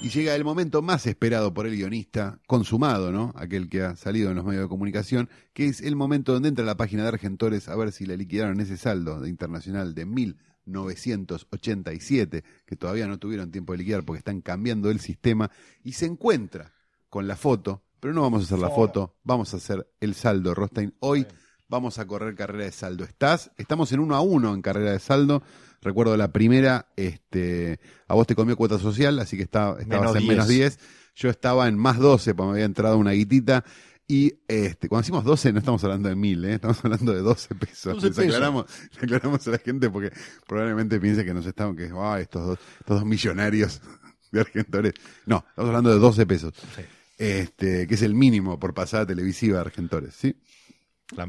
[0.00, 3.34] Y llega el momento más esperado por el guionista, consumado, ¿no?
[3.36, 6.62] Aquel que ha salido en los medios de comunicación, que es el momento donde entra
[6.62, 10.06] a la página de Argentores a ver si le liquidaron ese saldo de internacional de
[10.06, 15.50] 1987, que todavía no tuvieron tiempo de liquidar porque están cambiando el sistema,
[15.84, 16.72] y se encuentra
[17.10, 20.54] con la foto, pero no vamos a hacer la foto, vamos a hacer el saldo,
[20.54, 20.94] Rostein.
[21.00, 21.26] Hoy
[21.70, 23.04] vamos a correr carrera de saldo.
[23.04, 23.52] ¿Estás?
[23.56, 25.42] Estamos en uno a uno en carrera de saldo.
[25.80, 30.16] Recuerdo la primera, este, a vos te comió cuota social, así que está, estabas Menos
[30.16, 30.76] en menos 10.
[30.76, 30.78] 10.
[31.14, 33.64] Yo estaba en más 12, porque me había entrado una guitita.
[34.06, 36.54] Y este, cuando decimos 12, no estamos hablando de mil, ¿eh?
[36.54, 37.94] estamos hablando de 12 pesos.
[38.02, 38.66] 12 Les aclaramos,
[39.00, 40.12] aclaramos a la gente porque
[40.48, 43.80] probablemente piense que nos estamos, que ah, estos, dos, estos dos millonarios
[44.32, 44.94] de Argentores.
[45.24, 46.52] No, estamos hablando de 12 pesos.
[46.74, 46.82] Sí.
[47.16, 50.36] Este, que es el mínimo por pasada televisiva de Argentores, ¿sí?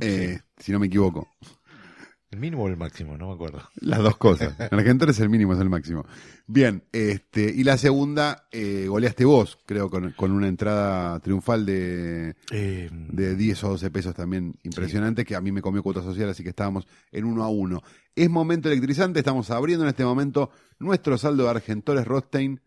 [0.01, 1.27] Eh, si no me equivoco.
[2.31, 3.17] ¿El mínimo o el máximo?
[3.17, 3.61] No me acuerdo.
[3.81, 4.55] Las dos cosas.
[4.71, 6.05] En Argentores el mínimo es el máximo.
[6.47, 12.35] Bien, este, y la segunda, eh, goleaste vos, creo, con, con una entrada triunfal de,
[12.51, 16.29] Eh, de 10 o 12 pesos también impresionante, que a mí me comió cuota social,
[16.29, 17.81] así que estábamos en uno a uno.
[18.15, 22.61] Es momento electrizante, estamos abriendo en este momento nuestro saldo de Argentores Rostein.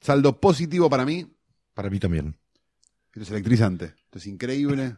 [0.00, 1.26] Saldo positivo para mí,
[1.78, 2.36] para mí también.
[3.12, 4.96] esto es electrizante, esto es increíble.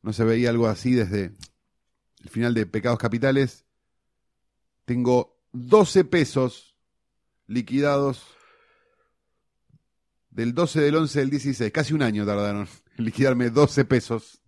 [0.00, 1.32] No se veía algo así desde
[2.22, 3.66] el final de Pecados Capitales.
[4.86, 6.78] Tengo 12 pesos
[7.46, 8.26] liquidados
[10.30, 11.70] del 12 del 11 del 16.
[11.70, 12.66] Casi un año tardaron
[12.96, 14.40] en liquidarme 12 pesos.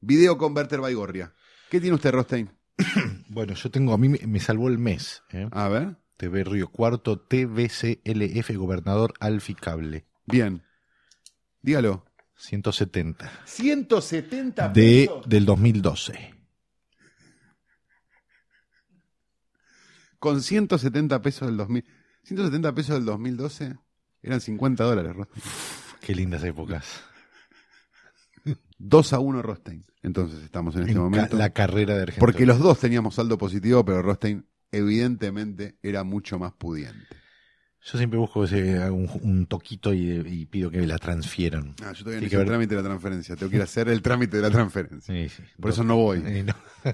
[0.00, 1.34] Video Converter Baigorria.
[1.68, 2.48] ¿Qué tiene usted, Rostein?
[3.28, 5.24] Bueno, yo tengo, a mí me, me salvó el mes.
[5.32, 5.48] ¿eh?
[5.50, 5.96] A ver.
[6.16, 10.06] TV Río Cuarto, TVCLF, Gobernador Alfi Cable.
[10.26, 10.62] Bien.
[11.60, 12.04] Dígalo.
[12.36, 13.30] 170.
[13.44, 15.28] 170 De, pesos.
[15.28, 16.34] del 2012.
[20.18, 21.84] Con 170 pesos del 2000.
[22.24, 23.76] 170 pesos del 2012
[24.22, 25.42] eran 50 dólares, Rostein.
[26.00, 27.02] Qué lindas épocas.
[28.78, 29.84] 2 a 1 Rostein.
[30.02, 31.36] Entonces estamos en este En ca- momento.
[31.36, 32.20] la carrera de Argentina.
[32.26, 37.16] Porque los dos teníamos saldo positivo, pero Rostein evidentemente era mucho más pudiente.
[37.84, 41.74] Yo siempre busco ese, hago un, un toquito y, y pido que la transfieran.
[41.82, 43.34] Ah, yo todavía no hice el trámite de la transferencia.
[43.36, 45.12] Tengo que ir a hacer el trámite de la transferencia.
[45.14, 45.42] Sí, sí.
[45.60, 46.22] Por eso no voy.
[46.24, 46.54] Eh, no.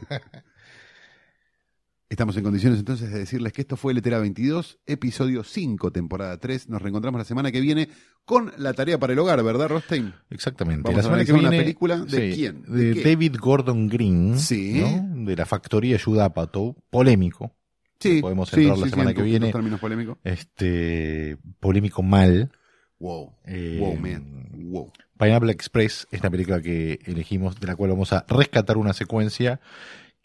[2.10, 6.70] Estamos en condiciones entonces de decirles que esto fue Letera 22, episodio 5, temporada 3.
[6.70, 7.90] Nos reencontramos la semana que viene
[8.24, 10.14] con la tarea para el hogar, ¿verdad, Rostein?
[10.30, 10.84] Exactamente.
[10.84, 11.64] Vamos la a semana que analizar una viene.
[11.64, 13.02] película de sí, quién, de.
[13.02, 14.38] David Gordon Green.
[14.38, 14.80] Sí.
[14.80, 15.26] ¿no?
[15.26, 16.76] De la factoría Judapato.
[16.88, 17.57] Polémico.
[18.00, 19.50] Sí, Podemos entrar sí, la sí, semana que viene.
[19.52, 20.18] términos polémicos.
[20.24, 21.36] Este.
[21.60, 22.52] Polémico mal.
[23.00, 23.34] Wow.
[23.44, 24.48] Eh, wow, man.
[24.52, 24.92] Wow.
[25.18, 29.60] Pineapple Express es la película que elegimos, de la cual vamos a rescatar una secuencia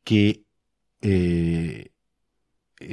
[0.03, 0.43] que
[1.01, 1.89] eh,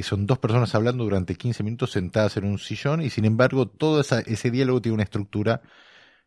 [0.02, 4.00] son dos personas hablando durante 15 minutos sentadas en un sillón y sin embargo todo
[4.00, 5.62] esa- ese diálogo tiene una estructura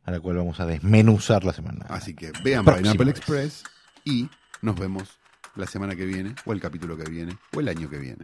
[0.03, 1.85] a la cual vamos a desmenuzar la semana.
[1.89, 3.17] Así que vean Pineapple vez.
[3.17, 3.63] Express
[4.03, 4.27] y
[4.61, 5.17] nos vemos
[5.55, 8.23] la semana que viene, o el capítulo que viene, o el año que viene.